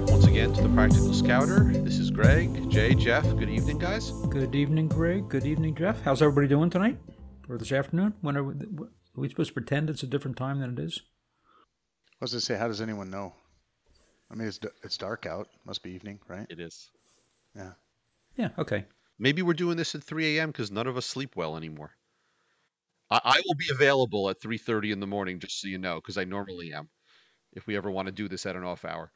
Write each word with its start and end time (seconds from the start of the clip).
back 0.00 0.10
once 0.10 0.26
again 0.26 0.52
to 0.52 0.62
the 0.62 0.68
Practical 0.68 1.12
Scouter. 1.12 1.72
This 1.72 1.98
is 1.98 2.12
Greg, 2.12 2.70
Jay, 2.70 2.94
Jeff. 2.94 3.24
Good 3.36 3.50
evening, 3.50 3.78
guys. 3.78 4.12
Good 4.30 4.54
evening, 4.54 4.86
Greg. 4.86 5.28
Good 5.28 5.44
evening, 5.44 5.74
Jeff. 5.74 6.00
How's 6.02 6.22
everybody 6.22 6.46
doing 6.46 6.70
tonight 6.70 6.98
or 7.48 7.58
this 7.58 7.72
afternoon? 7.72 8.14
When 8.20 8.36
are 8.36 8.44
we, 8.44 8.54
are 8.54 8.90
we 9.16 9.28
supposed 9.28 9.48
to 9.48 9.54
pretend 9.54 9.90
it's 9.90 10.04
a 10.04 10.06
different 10.06 10.36
time 10.36 10.60
than 10.60 10.74
it 10.74 10.78
is? 10.78 11.00
I 12.12 12.16
was 12.20 12.30
to 12.30 12.40
say, 12.40 12.56
how 12.56 12.68
does 12.68 12.80
anyone 12.80 13.10
know? 13.10 13.34
I 14.30 14.36
mean, 14.36 14.46
it's 14.46 14.60
it's 14.84 14.98
dark 14.98 15.26
out. 15.26 15.48
Must 15.66 15.82
be 15.82 15.94
evening, 15.94 16.20
right? 16.28 16.46
It 16.48 16.60
is. 16.60 16.92
Yeah. 17.56 17.72
Yeah. 18.36 18.50
Okay. 18.56 18.84
Maybe 19.18 19.42
we're 19.42 19.54
doing 19.54 19.76
this 19.76 19.96
at 19.96 20.04
3 20.04 20.38
a.m. 20.38 20.50
because 20.50 20.70
none 20.70 20.86
of 20.86 20.96
us 20.96 21.06
sleep 21.06 21.34
well 21.34 21.56
anymore. 21.56 21.90
I, 23.10 23.20
I 23.24 23.42
will 23.44 23.56
be 23.56 23.70
available 23.72 24.30
at 24.30 24.40
3:30 24.40 24.92
in 24.92 25.00
the 25.00 25.08
morning, 25.08 25.40
just 25.40 25.60
so 25.60 25.66
you 25.66 25.78
know, 25.78 25.96
because 25.96 26.18
I 26.18 26.22
normally 26.22 26.72
am. 26.72 26.88
If 27.52 27.66
we 27.66 27.76
ever 27.76 27.90
want 27.90 28.06
to 28.06 28.12
do 28.12 28.28
this 28.28 28.46
at 28.46 28.54
an 28.54 28.62
off 28.62 28.84
hour. 28.84 29.10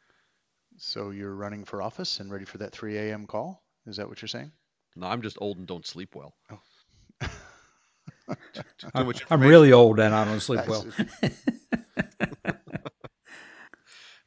So 0.79 1.11
you're 1.11 1.35
running 1.35 1.65
for 1.65 1.83
office 1.83 2.21
and 2.21 2.31
ready 2.31 2.45
for 2.45 2.59
that 2.59 2.73
3 2.73 2.97
a.m. 2.99 3.27
call? 3.27 3.63
Is 3.87 3.97
that 3.97 4.09
what 4.09 4.21
you're 4.23 4.29
saying? 4.29 4.53
No, 4.97 5.07
I'm 5.07 5.23
just 5.23 5.39
old 5.41 5.59
and 5.59 5.67
don't 5.67 5.87
sleep 5.87 6.15
well. 6.15 6.35
Oh. 6.51 7.29
I'm, 8.95 9.13
I'm 9.31 9.41
really 9.41 9.73
old 9.73 10.01
and 10.01 10.15
I 10.15 10.25
don't 10.25 10.41
sleep 10.41 10.67
well. 10.67 10.87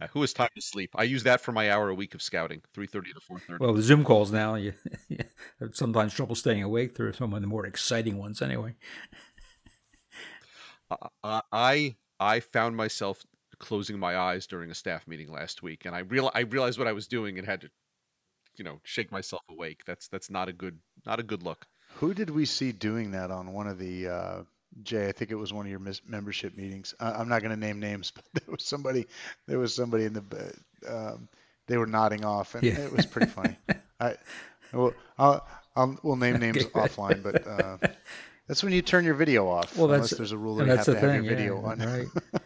Uh, 0.01 0.07
Who 0.07 0.19
has 0.21 0.33
time 0.33 0.49
to 0.53 0.61
sleep? 0.61 0.89
I 0.95 1.03
use 1.03 1.23
that 1.23 1.39
for 1.39 1.53
my 1.53 1.71
hour 1.71 1.87
a 1.87 1.95
week 1.95 2.15
of 2.15 2.21
scouting, 2.21 2.61
3:30 2.75 3.13
to 3.13 3.21
4:30. 3.21 3.59
Well, 3.59 3.73
the 3.73 3.81
Zoom 3.81 4.03
calls 4.03 4.29
now, 4.29 4.55
you, 4.55 4.73
you 5.07 5.19
have 5.61 5.73
sometimes 5.73 6.13
trouble 6.13 6.35
staying 6.35 6.63
awake 6.63 6.95
through 6.95 7.13
some 7.13 7.33
of 7.33 7.39
the 7.39 7.47
more 7.47 7.65
exciting 7.65 8.17
ones 8.17 8.41
anyway. 8.41 8.75
Uh, 11.23 11.41
I 11.51 11.95
I 12.19 12.41
found 12.41 12.75
myself 12.75 13.23
closing 13.59 13.97
my 13.99 14.17
eyes 14.17 14.47
during 14.47 14.71
a 14.71 14.75
staff 14.75 15.07
meeting 15.07 15.31
last 15.31 15.61
week, 15.63 15.85
and 15.85 15.95
I 15.95 15.99
real 15.99 16.31
I 16.33 16.41
realized 16.41 16.77
what 16.79 16.87
I 16.87 16.93
was 16.93 17.07
doing 17.07 17.37
and 17.37 17.47
had 17.47 17.61
to, 17.61 17.69
you 18.57 18.63
know, 18.63 18.79
shake 18.83 19.11
myself 19.11 19.41
awake. 19.49 19.81
That's 19.85 20.07
that's 20.07 20.29
not 20.29 20.49
a 20.49 20.53
good 20.53 20.77
not 21.05 21.19
a 21.19 21.23
good 21.23 21.43
look. 21.43 21.65
Who 21.95 22.13
did 22.13 22.29
we 22.29 22.45
see 22.45 22.71
doing 22.71 23.11
that 23.11 23.31
on 23.31 23.53
one 23.53 23.67
of 23.67 23.79
the 23.79 24.07
uh, 24.09 24.43
Jay? 24.83 25.07
I 25.07 25.11
think 25.13 25.31
it 25.31 25.35
was 25.35 25.53
one 25.53 25.65
of 25.65 25.69
your 25.69 25.79
mis- 25.79 26.01
membership 26.05 26.57
meetings. 26.57 26.93
I- 26.99 27.13
I'm 27.13 27.29
not 27.29 27.41
going 27.41 27.51
to 27.57 27.59
name 27.59 27.79
names, 27.79 28.11
but 28.15 28.25
there 28.33 28.51
was 28.51 28.63
somebody. 28.65 29.07
There 29.47 29.59
was 29.59 29.73
somebody 29.73 30.05
in 30.05 30.13
the. 30.13 30.53
Um, 30.87 31.29
they 31.67 31.77
were 31.77 31.87
nodding 31.87 32.23
off, 32.25 32.53
and 32.55 32.63
Yeah. 32.63 32.77
it 32.79 32.91
was 32.91 33.05
pretty 33.05 33.31
funny. 33.31 33.57
I, 33.99 34.15
well, 34.73 34.93
I'll, 35.17 35.47
I'll, 35.75 35.97
we'll 36.03 36.15
name 36.15 36.37
names 36.37 36.57
Okay, 36.65 36.79
offline, 36.79 37.23
but 37.23 37.47
uh, 37.47 37.77
that's 38.47 38.61
when 38.61 38.71
you 38.73 38.81
turn 38.83 39.03
your 39.05 39.15
video 39.15 39.47
off. 39.47 39.75
Well, 39.75 39.85
unless 39.91 40.09
that's 40.11 40.17
there's 40.17 40.31
a 40.31 40.37
rule 40.37 40.55
that 40.57 40.65
you 40.67 40.75
have 40.75 40.85
the 40.85 40.93
to 40.93 40.99
have 40.99 41.13
your 41.15 41.23
video 41.23 41.59
yeah, 41.61 41.67
on. 41.67 41.79
right. 41.79 42.41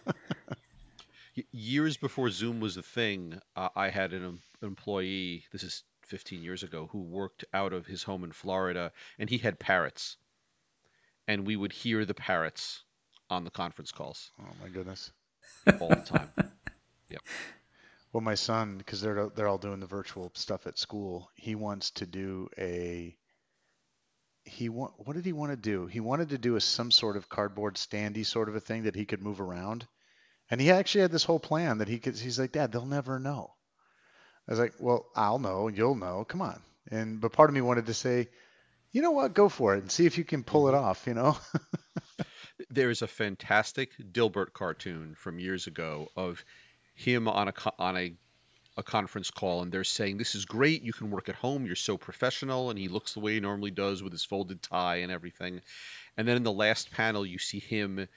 Years 1.52 1.98
before 1.98 2.30
Zoom 2.30 2.60
was 2.60 2.78
a 2.78 2.82
thing, 2.84 3.40
uh, 3.56 3.70
I 3.76 3.90
had 3.90 4.14
an 4.14 4.24
em- 4.26 4.42
employee. 4.62 5.46
This 5.52 5.64
is 5.64 5.84
15 6.08 6.42
years 6.44 6.64
ago, 6.64 6.88
who 6.92 7.02
worked 7.02 7.46
out 7.54 7.74
of 7.74 7.86
his 7.86 8.04
home 8.04 8.24
in 8.24 8.32
Florida, 8.32 8.92
and 9.18 9.30
he 9.30 9.38
had 9.38 9.60
parrots, 9.60 10.18
and 11.28 11.46
we 11.46 11.56
would 11.56 11.72
hear 11.72 12.06
the 12.06 12.14
parrots 12.16 12.84
on 13.30 13.44
the 13.44 13.52
conference 13.52 13.92
calls 13.92 14.32
Oh 14.40 14.48
my 14.62 14.70
goodness. 14.70 15.12
all 15.80 15.90
the 15.90 15.96
time. 15.98 16.32
Yep. 17.10 17.22
Well, 18.14 18.22
my 18.22 18.36
son, 18.36 18.78
because 18.78 19.02
they're 19.02 19.30
they're 19.30 19.48
all 19.48 19.58
doing 19.58 19.80
the 19.80 19.88
virtual 19.88 20.32
stuff 20.36 20.68
at 20.68 20.78
school, 20.78 21.30
he 21.36 21.56
wants 21.56 21.90
to 21.92 22.06
do 22.06 22.50
a. 22.58 23.16
He 24.46 24.70
want 24.70 24.94
what 24.98 25.16
did 25.16 25.26
he 25.26 25.34
want 25.34 25.52
to 25.52 25.56
do? 25.58 25.88
He 25.88 26.00
wanted 26.00 26.30
to 26.30 26.38
do 26.38 26.56
a 26.56 26.62
some 26.62 26.92
sort 26.92 27.18
of 27.18 27.28
cardboard 27.30 27.76
standy 27.76 28.24
sort 28.26 28.48
of 28.50 28.56
a 28.56 28.60
thing 28.60 28.84
that 28.84 28.96
he 28.96 29.06
could 29.06 29.24
move 29.24 29.42
around, 29.42 29.88
and 30.50 30.60
he 30.60 30.72
actually 30.72 31.02
had 31.02 31.12
this 31.12 31.24
whole 31.24 31.40
plan 31.40 31.80
that 31.80 31.88
he 31.88 32.00
could. 32.00 32.18
He's 32.18 32.40
like, 32.40 32.52
Dad, 32.52 32.72
they'll 32.72 32.86
never 32.86 33.20
know. 33.20 33.54
I 34.48 34.52
was 34.52 34.60
like, 34.60 34.74
Well, 34.80 35.06
I'll 35.16 35.40
know, 35.40 35.68
you'll 35.68 35.96
know. 35.96 36.26
Come 36.28 36.42
on. 36.42 36.62
And 36.92 37.22
but 37.22 37.34
part 37.34 37.50
of 37.50 37.54
me 37.54 37.62
wanted 37.62 37.88
to 37.88 37.94
say, 37.94 38.28
you 38.92 39.02
know 39.02 39.12
what, 39.12 39.36
go 39.36 39.50
for 39.50 39.76
it 39.76 39.82
and 39.82 39.92
see 39.92 40.06
if 40.06 40.18
you 40.18 40.24
can 40.24 40.44
pull 40.44 40.68
it 40.68 40.72
mm-hmm. 40.72 40.86
off. 40.86 41.06
You 41.08 41.14
know. 41.14 41.38
There 42.72 42.90
is 42.90 43.02
a 43.02 43.08
fantastic 43.08 43.92
Dilbert 43.98 44.54
cartoon 44.54 45.16
from 45.16 45.40
years 45.40 45.66
ago 45.66 46.10
of 46.16 46.44
him 46.94 47.28
on 47.28 47.48
a 47.48 47.54
on 47.80 47.98
a 47.98 48.14
a 48.76 48.84
conference 48.84 49.32
call, 49.32 49.62
and 49.62 49.72
they're 49.72 49.84
saying, 49.86 50.18
"This 50.18 50.36
is 50.36 50.46
great. 50.46 50.84
You 50.84 50.94
can 50.94 51.10
work 51.10 51.30
at 51.30 51.36
home. 51.36 51.66
You're 51.66 51.76
so 51.76 51.98
professional." 51.98 52.70
And 52.70 52.78
he 52.78 52.90
looks 52.90 53.14
the 53.14 53.22
way 53.22 53.36
he 53.36 53.40
normally 53.40 53.72
does 53.72 54.04
with 54.04 54.12
his 54.12 54.26
folded 54.26 54.62
tie 54.62 54.98
and 54.98 55.12
everything. 55.12 55.62
And 56.18 56.28
then 56.28 56.36
in 56.36 56.44
the 56.44 56.52
last 56.52 56.92
panel, 56.92 57.26
you 57.26 57.40
see 57.40 57.60
him 57.60 58.08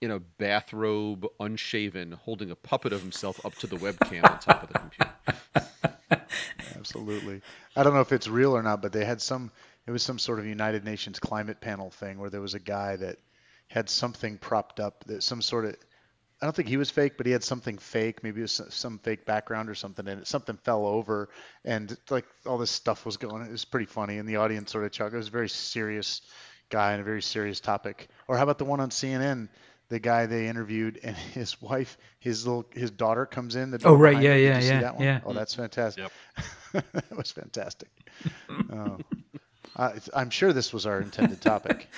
in 0.00 0.10
a 0.10 0.20
bathrobe, 0.20 1.26
unshaven, 1.40 2.12
holding 2.12 2.50
a 2.50 2.56
puppet 2.56 2.92
of 2.92 3.00
himself 3.00 3.44
up 3.44 3.54
to 3.56 3.66
the 3.66 3.76
webcam 3.76 4.30
on 4.30 4.38
top 4.38 4.62
of 4.62 4.68
the 4.68 4.78
computer. 4.78 5.10
Absolutely. 6.76 7.40
I 7.74 7.82
don't 7.82 7.94
know 7.94 8.00
if 8.00 8.12
it's 8.12 8.28
real 8.28 8.56
or 8.56 8.62
not, 8.62 8.82
but 8.82 8.92
they 8.92 9.04
had 9.04 9.20
some, 9.20 9.50
it 9.86 9.90
was 9.90 10.02
some 10.02 10.18
sort 10.18 10.38
of 10.38 10.46
United 10.46 10.84
Nations 10.84 11.18
climate 11.18 11.60
panel 11.60 11.90
thing 11.90 12.18
where 12.18 12.30
there 12.30 12.40
was 12.40 12.54
a 12.54 12.60
guy 12.60 12.96
that 12.96 13.16
had 13.68 13.88
something 13.88 14.38
propped 14.38 14.80
up, 14.80 15.04
that 15.04 15.22
some 15.22 15.42
sort 15.42 15.64
of, 15.64 15.76
I 16.40 16.46
don't 16.46 16.54
think 16.54 16.68
he 16.68 16.76
was 16.76 16.90
fake, 16.90 17.14
but 17.16 17.24
he 17.24 17.32
had 17.32 17.42
something 17.42 17.78
fake. 17.78 18.22
Maybe 18.22 18.40
it 18.40 18.42
was 18.42 18.60
some- 18.68 18.98
fake 18.98 19.24
background 19.24 19.70
or 19.70 19.74
something, 19.74 20.06
and 20.06 20.26
something 20.26 20.58
fell 20.58 20.86
over, 20.86 21.30
and 21.64 21.96
like 22.10 22.26
all 22.44 22.58
this 22.58 22.70
stuff 22.70 23.06
was 23.06 23.16
going. 23.16 23.42
It 23.42 23.50
was 23.50 23.64
pretty 23.64 23.86
funny, 23.86 24.18
and 24.18 24.28
the 24.28 24.36
audience 24.36 24.70
sort 24.70 24.84
of 24.84 24.92
chuckled. 24.92 25.14
It 25.14 25.16
was 25.16 25.28
a 25.28 25.30
very 25.30 25.48
serious 25.48 26.20
guy 26.68 26.92
and 26.92 27.00
a 27.00 27.04
very 27.04 27.22
serious 27.22 27.58
topic. 27.58 28.08
Or 28.28 28.36
how 28.36 28.42
about 28.42 28.58
the 28.58 28.66
one 28.66 28.80
on 28.80 28.90
CNN? 28.90 29.48
The 29.88 29.98
guy 30.00 30.26
they 30.26 30.48
interviewed 30.48 30.98
and 31.02 31.16
his 31.34 31.60
wife, 31.62 31.96
his 32.18 32.46
little, 32.46 32.66
his 32.72 32.90
daughter 32.90 33.24
comes 33.26 33.54
in. 33.56 33.70
The 33.70 33.80
Oh, 33.84 33.94
right. 33.94 34.20
Yeah, 34.20 34.34
yeah, 34.34 34.60
yeah, 34.60 34.80
that 34.80 34.94
one? 34.96 35.04
yeah. 35.04 35.20
Oh, 35.24 35.32
that's 35.32 35.54
fantastic. 35.54 36.04
Yep. 36.74 36.84
that 36.92 37.16
was 37.16 37.30
fantastic. 37.30 37.88
Oh. 38.72 38.98
Uh, 39.76 39.92
I'm 40.14 40.30
sure 40.30 40.52
this 40.54 40.72
was 40.72 40.86
our 40.86 41.00
intended 41.00 41.40
topic. 41.40 41.88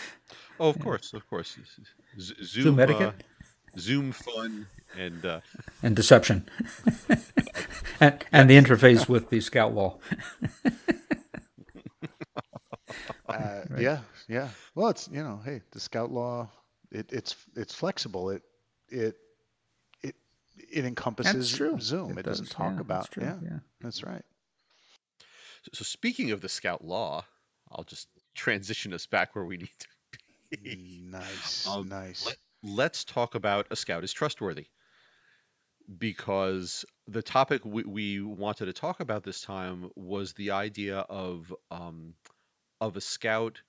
Oh, 0.59 0.69
of 0.69 0.78
course, 0.81 1.12
of 1.15 1.25
course. 1.31 1.56
Z- 2.19 2.34
Zoom, 2.43 2.62
Zoom 2.65 2.81
etiquette? 2.81 3.15
uh, 3.16 3.78
Zoom 3.78 4.10
fun, 4.12 4.66
and 4.98 5.25
uh, 5.25 5.41
and 5.82 5.94
deception, 5.94 6.48
and, 8.00 8.25
and 8.32 8.50
the 8.50 8.56
interface 8.59 9.09
with 9.09 9.31
the 9.31 9.41
Scout 9.41 9.72
Law. 9.75 9.98
Uh, 13.28 13.62
Yeah, 13.78 13.98
yeah. 14.28 14.48
Well, 14.75 14.88
it's 14.88 15.09
you 15.12 15.22
know, 15.22 15.41
hey, 15.44 15.60
the 15.71 15.81
Scout 15.81 16.10
Law, 16.10 16.48
it, 16.91 17.12
it's 17.12 17.37
it's 17.56 17.75
flexible. 17.75 18.31
It 18.31 18.43
it 18.88 19.16
it 20.03 20.15
it 20.71 20.84
encompasses 20.84 21.53
true. 21.53 21.78
Zoom. 21.81 22.19
It, 22.19 22.25
doesn't 22.25 22.50
talk 22.50 22.75
yeah, 22.75 22.81
about. 22.81 23.10
true, 23.10 23.25
Yeah, 23.25 23.37
yeah. 23.43 23.59
that's 23.81 24.03
right. 24.03 24.25
So, 25.65 25.71
so 25.75 25.84
speaking 25.84 26.31
of 26.32 26.41
the 26.41 26.48
Scout 26.48 26.84
Law, 26.84 27.25
I'll 27.71 27.84
just 27.84 28.09
transition 28.34 28.93
us 28.94 29.06
back 29.06 29.34
where 29.34 29.44
we 29.44 29.56
need 29.59 29.71
to 30.50 30.59
be. 30.59 31.03
Nice, 31.04 31.66
Um, 31.66 31.88
nice. 31.88 32.27
let- 32.27 32.37
Let's 32.60 33.04
talk 33.04 33.37
about 33.37 33.69
a 33.71 33.77
Scout 33.77 34.03
is 34.03 34.12
trustworthy. 34.12 34.66
Because 35.98 36.84
the 37.06 37.22
topic 37.22 37.65
we, 37.65 37.84
we 37.84 38.21
wanted 38.21 38.66
to 38.66 38.72
talk 38.75 39.00
about 39.00 39.22
this 39.22 39.41
time 39.41 39.91
was 39.94 40.32
the 40.34 40.50
idea 40.50 40.98
of 40.98 41.54
um, 41.71 42.15
of 42.81 42.97
a 42.97 43.00
Scout 43.00 43.62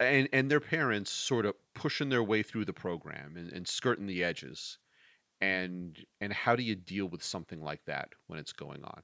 and 0.00 0.28
and 0.32 0.50
their 0.50 0.60
parents 0.60 1.10
sort 1.10 1.46
of 1.46 1.54
pushing 1.74 2.08
their 2.08 2.22
way 2.22 2.42
through 2.42 2.64
the 2.64 2.72
program 2.72 3.36
and, 3.36 3.52
and 3.52 3.66
skirting 3.66 4.06
the 4.06 4.24
edges. 4.24 4.78
And 5.40 5.96
and 6.20 6.32
how 6.32 6.56
do 6.56 6.62
you 6.62 6.74
deal 6.74 7.06
with 7.06 7.22
something 7.22 7.62
like 7.62 7.84
that 7.86 8.10
when 8.26 8.40
it's 8.40 8.52
going 8.52 8.84
on? 8.84 9.02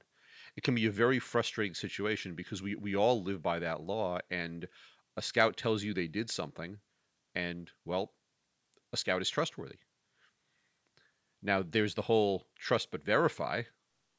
it 0.55 0.63
can 0.63 0.75
be 0.75 0.85
a 0.85 0.91
very 0.91 1.19
frustrating 1.19 1.73
situation 1.73 2.35
because 2.35 2.61
we, 2.61 2.75
we 2.75 2.95
all 2.95 3.23
live 3.23 3.41
by 3.41 3.59
that 3.59 3.81
law 3.81 4.19
and 4.31 4.67
a 5.17 5.21
scout 5.21 5.57
tells 5.57 5.83
you 5.83 5.93
they 5.93 6.07
did 6.07 6.29
something 6.29 6.77
and 7.35 7.69
well 7.85 8.11
a 8.93 8.97
scout 8.97 9.21
is 9.21 9.29
trustworthy 9.29 9.77
now 11.41 11.63
there's 11.67 11.95
the 11.95 12.01
whole 12.01 12.45
trust 12.57 12.89
but 12.91 13.05
verify 13.05 13.61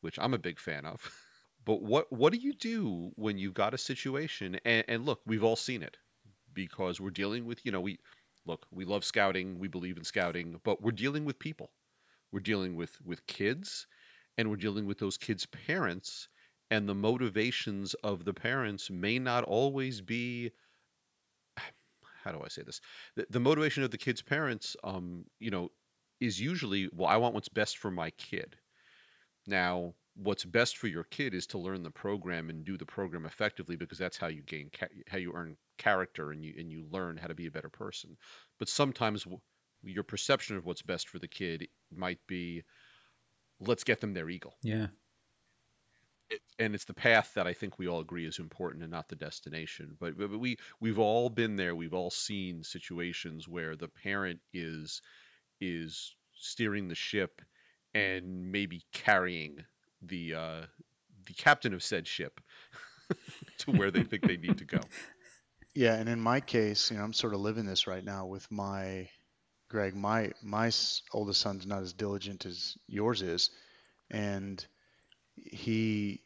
which 0.00 0.18
i'm 0.18 0.34
a 0.34 0.38
big 0.38 0.58
fan 0.58 0.84
of 0.84 1.10
but 1.64 1.82
what 1.82 2.10
what 2.12 2.32
do 2.32 2.38
you 2.38 2.52
do 2.52 3.10
when 3.16 3.38
you've 3.38 3.54
got 3.54 3.74
a 3.74 3.78
situation 3.78 4.58
and, 4.64 4.84
and 4.88 5.06
look 5.06 5.20
we've 5.26 5.44
all 5.44 5.56
seen 5.56 5.82
it 5.82 5.96
because 6.56 7.00
we're 7.00 7.10
dealing 7.10 7.46
with 7.46 7.64
you 7.64 7.72
know 7.72 7.82
we 7.82 8.00
look 8.46 8.66
we 8.72 8.84
love 8.84 9.04
scouting 9.04 9.60
we 9.60 9.68
believe 9.68 9.98
in 9.98 10.04
scouting 10.04 10.60
but 10.64 10.82
we're 10.82 10.90
dealing 10.90 11.24
with 11.24 11.38
people 11.38 11.70
we're 12.32 12.40
dealing 12.40 12.76
with 12.76 12.96
with 13.04 13.26
kids 13.28 13.86
and 14.38 14.50
we're 14.50 14.56
dealing 14.56 14.86
with 14.86 14.98
those 14.98 15.16
kids' 15.16 15.46
parents, 15.46 16.28
and 16.70 16.88
the 16.88 16.94
motivations 16.94 17.94
of 17.94 18.24
the 18.24 18.34
parents 18.34 18.90
may 18.90 19.18
not 19.18 19.44
always 19.44 20.00
be. 20.00 20.52
How 22.24 22.32
do 22.32 22.42
I 22.44 22.48
say 22.48 22.62
this? 22.62 22.80
The, 23.14 23.26
the 23.30 23.40
motivation 23.40 23.84
of 23.84 23.90
the 23.90 23.98
kids' 23.98 24.22
parents, 24.22 24.76
um, 24.82 25.24
you 25.38 25.50
know, 25.50 25.70
is 26.20 26.40
usually, 26.40 26.88
well, 26.92 27.08
I 27.08 27.18
want 27.18 27.34
what's 27.34 27.48
best 27.48 27.78
for 27.78 27.90
my 27.90 28.10
kid. 28.10 28.56
Now, 29.46 29.94
what's 30.16 30.44
best 30.44 30.78
for 30.78 30.86
your 30.86 31.04
kid 31.04 31.34
is 31.34 31.46
to 31.48 31.58
learn 31.58 31.82
the 31.82 31.90
program 31.90 32.48
and 32.48 32.64
do 32.64 32.76
the 32.76 32.86
program 32.86 33.26
effectively 33.26 33.76
because 33.76 33.98
that's 33.98 34.16
how 34.16 34.28
you 34.28 34.42
gain, 34.42 34.70
ca- 34.72 34.86
how 35.08 35.18
you 35.18 35.32
earn 35.34 35.56
character 35.78 36.30
and 36.32 36.44
you 36.44 36.54
and 36.58 36.70
you 36.70 36.86
learn 36.90 37.16
how 37.16 37.26
to 37.26 37.34
be 37.34 37.46
a 37.46 37.50
better 37.50 37.68
person. 37.68 38.16
But 38.58 38.68
sometimes 38.68 39.24
w- 39.24 39.40
your 39.82 40.04
perception 40.04 40.56
of 40.56 40.64
what's 40.64 40.82
best 40.82 41.08
for 41.08 41.18
the 41.18 41.28
kid 41.28 41.68
might 41.94 42.18
be 42.26 42.64
let's 43.60 43.84
get 43.84 44.00
them 44.00 44.14
their 44.14 44.28
eagle. 44.30 44.54
Yeah. 44.62 44.86
It, 46.28 46.40
and 46.58 46.74
it's 46.74 46.86
the 46.86 46.94
path 46.94 47.32
that 47.34 47.46
I 47.46 47.52
think 47.52 47.78
we 47.78 47.86
all 47.86 48.00
agree 48.00 48.26
is 48.26 48.38
important 48.38 48.82
and 48.82 48.90
not 48.90 49.08
the 49.08 49.16
destination. 49.16 49.96
But, 50.00 50.18
but 50.18 50.30
we 50.30 50.56
we've 50.80 50.98
all 50.98 51.28
been 51.28 51.56
there. 51.56 51.74
We've 51.74 51.94
all 51.94 52.10
seen 52.10 52.64
situations 52.64 53.46
where 53.46 53.76
the 53.76 53.88
parent 53.88 54.40
is 54.52 55.02
is 55.60 56.14
steering 56.32 56.88
the 56.88 56.94
ship 56.94 57.42
and 57.94 58.50
maybe 58.50 58.82
carrying 58.92 59.64
the 60.02 60.34
uh, 60.34 60.62
the 61.26 61.34
captain 61.34 61.74
of 61.74 61.82
said 61.82 62.06
ship 62.06 62.40
to 63.58 63.72
where 63.72 63.90
they 63.90 64.02
think 64.02 64.26
they 64.26 64.36
need 64.36 64.58
to 64.58 64.64
go. 64.64 64.80
Yeah, 65.78 65.96
and 65.96 66.08
in 66.08 66.22
my 66.22 66.40
case, 66.40 66.90
you 66.90 66.96
know, 66.96 67.04
I'm 67.04 67.12
sort 67.12 67.34
of 67.34 67.40
living 67.40 67.66
this 67.66 67.86
right 67.86 68.02
now 68.02 68.24
with 68.24 68.50
my 68.50 69.10
Greg. 69.68 69.94
My 69.94 70.32
my 70.42 70.70
oldest 71.12 71.42
son's 71.42 71.66
not 71.66 71.82
as 71.82 71.92
diligent 71.92 72.46
as 72.46 72.78
yours 72.86 73.20
is, 73.20 73.50
and 74.10 74.64
he 75.34 76.22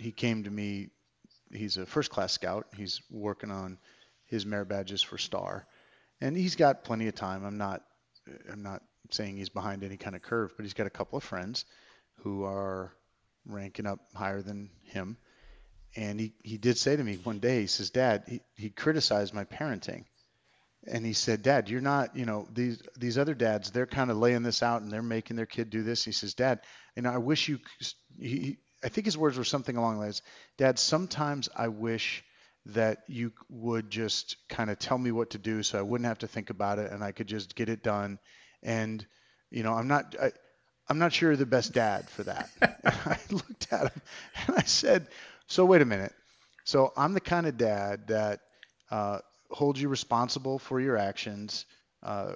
he 0.00 0.10
came 0.10 0.42
to 0.42 0.50
me. 0.50 0.88
He's 1.52 1.76
a 1.76 1.86
first 1.86 2.10
class 2.10 2.32
scout. 2.32 2.66
He's 2.76 3.00
working 3.08 3.52
on 3.52 3.78
his 4.26 4.44
merit 4.44 4.68
badges 4.68 5.00
for 5.00 5.16
Star, 5.16 5.64
and 6.20 6.36
he's 6.36 6.56
got 6.56 6.82
plenty 6.82 7.06
of 7.06 7.14
time. 7.14 7.44
I'm 7.44 7.56
not 7.56 7.82
I'm 8.50 8.64
not 8.64 8.82
saying 9.12 9.36
he's 9.36 9.48
behind 9.48 9.84
any 9.84 9.96
kind 9.96 10.16
of 10.16 10.22
curve, 10.22 10.52
but 10.56 10.64
he's 10.64 10.74
got 10.74 10.88
a 10.88 10.90
couple 10.90 11.16
of 11.16 11.22
friends 11.22 11.64
who 12.24 12.44
are 12.44 12.92
ranking 13.46 13.86
up 13.86 14.00
higher 14.14 14.42
than 14.42 14.70
him. 14.82 15.18
And 15.94 16.18
he, 16.18 16.32
he 16.42 16.56
did 16.56 16.78
say 16.78 16.96
to 16.96 17.04
me 17.04 17.20
one 17.22 17.38
day, 17.38 17.60
he 17.60 17.66
says, 17.66 17.90
Dad, 17.90 18.24
he, 18.26 18.40
he 18.56 18.70
criticized 18.70 19.34
my 19.34 19.44
parenting. 19.44 20.04
And 20.86 21.06
he 21.06 21.12
said, 21.12 21.42
Dad, 21.42 21.68
you're 21.68 21.80
not, 21.80 22.16
you 22.16 22.26
know, 22.26 22.48
these 22.52 22.82
these 22.98 23.16
other 23.16 23.34
dads, 23.34 23.70
they're 23.70 23.86
kind 23.86 24.10
of 24.10 24.18
laying 24.18 24.42
this 24.42 24.62
out 24.62 24.82
and 24.82 24.90
they're 24.90 25.02
making 25.02 25.36
their 25.36 25.46
kid 25.46 25.70
do 25.70 25.82
this. 25.82 26.04
He 26.04 26.12
says, 26.12 26.34
Dad, 26.34 26.60
know, 26.96 27.10
I 27.10 27.18
wish 27.18 27.48
you, 27.48 27.58
he, 28.18 28.58
I 28.82 28.88
think 28.88 29.06
his 29.06 29.16
words 29.16 29.38
were 29.38 29.44
something 29.44 29.76
along 29.76 29.94
the 29.94 30.00
lines, 30.00 30.22
Dad, 30.58 30.78
sometimes 30.78 31.48
I 31.54 31.68
wish 31.68 32.24
that 32.66 33.04
you 33.08 33.32
would 33.48 33.90
just 33.90 34.36
kind 34.48 34.70
of 34.70 34.78
tell 34.78 34.98
me 34.98 35.12
what 35.12 35.30
to 35.30 35.38
do 35.38 35.62
so 35.62 35.78
I 35.78 35.82
wouldn't 35.82 36.08
have 36.08 36.18
to 36.20 36.26
think 36.26 36.50
about 36.50 36.78
it 36.78 36.90
and 36.90 37.04
I 37.04 37.12
could 37.12 37.28
just 37.28 37.54
get 37.54 37.68
it 37.68 37.82
done. 37.82 38.18
And, 38.62 39.06
you 39.50 39.62
know, 39.62 39.72
I'm 39.72 39.88
not, 39.88 40.14
I'm 40.88 40.98
not 40.98 41.12
sure 41.12 41.30
you're 41.30 41.36
the 41.36 41.46
best 41.46 41.72
dad 41.72 42.10
for 42.10 42.24
that. 42.24 42.50
I 42.62 43.18
looked 43.30 43.72
at 43.72 43.92
him 43.92 44.02
and 44.46 44.56
I 44.56 44.62
said, 44.62 45.06
so 45.46 45.64
wait 45.64 45.82
a 45.82 45.86
minute. 45.86 46.12
So 46.64 46.92
I'm 46.96 47.14
the 47.14 47.20
kind 47.20 47.46
of 47.46 47.56
dad 47.56 48.08
that 48.08 48.40
uh, 48.90 49.18
holds 49.50 49.80
you 49.80 49.88
responsible 49.88 50.58
for 50.58 50.80
your 50.80 50.96
actions, 50.96 51.66
uh, 52.02 52.34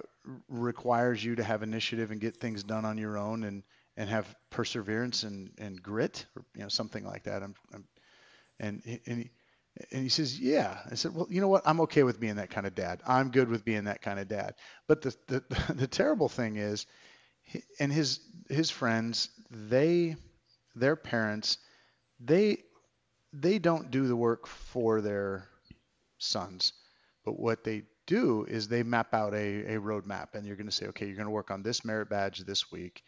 requires 0.48 1.22
you 1.22 1.36
to 1.36 1.44
have 1.44 1.62
initiative 1.62 2.10
and 2.10 2.20
get 2.20 2.36
things 2.36 2.62
done 2.62 2.84
on 2.84 2.98
your 2.98 3.18
own 3.18 3.44
and, 3.44 3.62
and 3.96 4.08
have 4.08 4.34
perseverance 4.50 5.22
and, 5.22 5.50
and 5.58 5.82
grit 5.82 6.26
or, 6.36 6.44
you 6.54 6.62
know, 6.62 6.68
something 6.68 7.04
like 7.04 7.24
that. 7.24 7.42
I'm, 7.42 7.54
I'm 7.74 7.84
and, 8.60 8.82
and 9.06 9.18
he, 9.18 9.30
and 9.92 10.02
he 10.02 10.08
says, 10.08 10.38
yeah. 10.38 10.78
I 10.90 10.94
said, 10.94 11.14
well, 11.14 11.26
you 11.30 11.40
know 11.40 11.48
what? 11.48 11.62
I'm 11.66 11.80
okay 11.82 12.02
with 12.02 12.18
being 12.18 12.36
that 12.36 12.50
kind 12.50 12.66
of 12.66 12.74
dad. 12.74 13.00
I'm 13.06 13.30
good 13.30 13.48
with 13.48 13.64
being 13.64 13.84
that 13.84 14.02
kind 14.02 14.18
of 14.18 14.28
dad. 14.28 14.54
But 14.86 15.02
the, 15.02 15.16
the, 15.26 15.72
the 15.74 15.86
terrible 15.86 16.28
thing 16.28 16.56
is, 16.56 16.86
and 17.80 17.92
his, 17.92 18.20
his 18.48 18.70
friends, 18.70 19.30
they, 19.50 20.16
their 20.74 20.96
parents, 20.96 21.58
they, 22.20 22.58
they 23.32 23.58
don't 23.58 23.90
do 23.90 24.06
the 24.06 24.16
work 24.16 24.46
for 24.46 25.00
their 25.00 25.48
sons. 26.18 26.72
But 27.24 27.38
what 27.38 27.64
they 27.64 27.82
do 28.06 28.46
is 28.48 28.68
they 28.68 28.82
map 28.82 29.14
out 29.14 29.34
a, 29.34 29.74
a 29.74 29.80
roadmap 29.80 30.34
and 30.34 30.46
you're 30.46 30.56
going 30.56 30.66
to 30.66 30.72
say, 30.72 30.86
okay, 30.86 31.06
you're 31.06 31.16
going 31.16 31.26
to 31.26 31.30
work 31.30 31.50
on 31.50 31.62
this 31.62 31.84
merit 31.84 32.08
badge 32.08 32.40
this 32.40 32.72
week. 32.72 33.02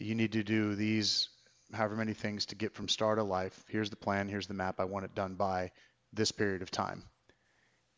You 0.00 0.14
need 0.14 0.32
to 0.32 0.42
do 0.42 0.74
these 0.74 1.28
however 1.72 1.94
many 1.94 2.14
things 2.14 2.46
to 2.46 2.54
get 2.54 2.74
from 2.74 2.88
star 2.88 3.14
to 3.14 3.22
life. 3.22 3.62
Here's 3.68 3.90
the 3.90 3.96
plan. 3.96 4.28
Here's 4.28 4.46
the 4.46 4.54
map. 4.54 4.80
I 4.80 4.84
want 4.84 5.04
it 5.04 5.14
done 5.14 5.34
by 5.34 5.70
this 6.12 6.32
period 6.32 6.62
of 6.62 6.70
time. 6.70 7.04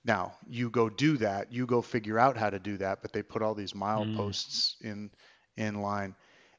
Now 0.04 0.34
you 0.48 0.68
go 0.68 0.88
do 0.88 1.16
that. 1.18 1.52
You 1.52 1.64
go 1.64 1.80
figure 1.80 2.18
out 2.18 2.36
how 2.36 2.50
to 2.50 2.58
do 2.58 2.76
that. 2.78 3.02
But 3.02 3.12
they 3.12 3.22
put 3.22 3.42
all 3.42 3.54
these 3.54 3.72
mileposts 3.72 4.74
mm. 4.82 4.90
in 4.90 5.10
in 5.56 5.80
line, 5.80 6.14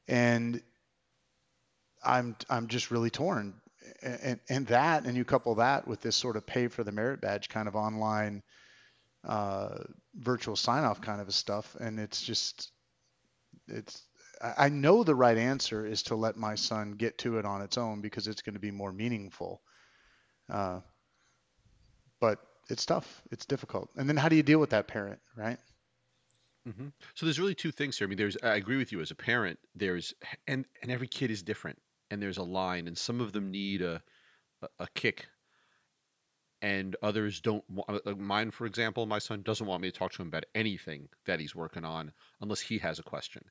and 0.08 0.62
I'm 2.02 2.36
I'm 2.48 2.68
just 2.68 2.90
really 2.90 3.10
torn. 3.10 3.54
And, 4.02 4.40
and 4.48 4.66
that, 4.68 5.04
and 5.04 5.16
you 5.16 5.24
couple 5.24 5.54
that 5.56 5.86
with 5.86 6.00
this 6.00 6.16
sort 6.16 6.36
of 6.36 6.46
pay 6.46 6.68
for 6.68 6.84
the 6.84 6.92
merit 6.92 7.20
badge 7.20 7.48
kind 7.50 7.68
of 7.68 7.76
online 7.76 8.42
uh, 9.24 9.76
virtual 10.14 10.56
sign 10.56 10.84
off 10.84 11.00
kind 11.00 11.20
of 11.20 11.32
stuff, 11.34 11.76
and 11.78 11.98
it's 11.98 12.22
just 12.22 12.70
it's 13.68 14.02
I 14.40 14.68
know 14.68 15.04
the 15.04 15.14
right 15.14 15.38
answer 15.38 15.86
is 15.86 16.02
to 16.04 16.16
let 16.16 16.36
my 16.36 16.54
son 16.54 16.92
get 16.92 17.18
to 17.18 17.38
it 17.38 17.46
on 17.46 17.62
its 17.62 17.78
own 17.78 18.00
because 18.00 18.28
it's 18.28 18.42
going 18.42 18.54
to 18.54 18.60
be 18.60 18.70
more 18.70 18.92
meaningful. 18.92 19.62
Uh, 20.50 20.80
but 22.20 22.38
it's 22.68 22.84
tough. 22.84 23.22
It's 23.30 23.46
difficult. 23.46 23.90
And 23.96 24.08
then 24.08 24.16
how 24.16 24.28
do 24.28 24.36
you 24.36 24.42
deal 24.42 24.58
with 24.58 24.70
that 24.70 24.88
parent, 24.88 25.20
right? 25.36 25.58
Mm-hmm. 26.68 26.88
So 27.14 27.26
there's 27.26 27.38
really 27.40 27.54
two 27.54 27.72
things 27.72 27.98
here. 27.98 28.06
I 28.06 28.08
mean, 28.08 28.18
there's 28.18 28.36
I 28.42 28.56
agree 28.56 28.76
with 28.78 28.90
you 28.92 29.00
as 29.00 29.10
a 29.10 29.14
parent. 29.14 29.58
There's 29.74 30.14
and 30.46 30.64
and 30.82 30.90
every 30.90 31.08
kid 31.08 31.30
is 31.30 31.42
different, 31.42 31.78
and 32.10 32.22
there's 32.22 32.38
a 32.38 32.42
line, 32.42 32.86
and 32.88 32.96
some 32.96 33.20
of 33.20 33.32
them 33.32 33.50
need 33.50 33.82
a 33.82 34.02
a, 34.62 34.68
a 34.80 34.88
kick, 34.94 35.26
and 36.62 36.96
others 37.02 37.40
don't. 37.40 37.64
Like 38.04 38.18
mine, 38.18 38.50
for 38.50 38.66
example, 38.66 39.06
my 39.06 39.18
son 39.18 39.42
doesn't 39.42 39.66
want 39.66 39.82
me 39.82 39.90
to 39.90 39.98
talk 39.98 40.12
to 40.12 40.22
him 40.22 40.28
about 40.28 40.44
anything 40.54 41.08
that 41.26 41.40
he's 41.40 41.54
working 41.54 41.84
on 41.84 42.12
unless 42.40 42.60
he 42.60 42.78
has 42.78 42.98
a 42.98 43.02
question. 43.02 43.42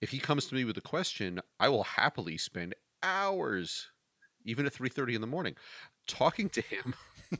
If 0.00 0.10
he 0.10 0.18
comes 0.18 0.46
to 0.46 0.54
me 0.54 0.64
with 0.64 0.78
a 0.78 0.82
question, 0.82 1.40
I 1.60 1.68
will 1.70 1.84
happily 1.84 2.38
spend 2.38 2.74
hours, 3.02 3.88
even 4.44 4.66
at 4.66 4.72
3:30 4.74 5.14
in 5.14 5.20
the 5.20 5.26
morning, 5.28 5.56
talking 6.06 6.50
to 6.50 6.62
him 6.62 6.94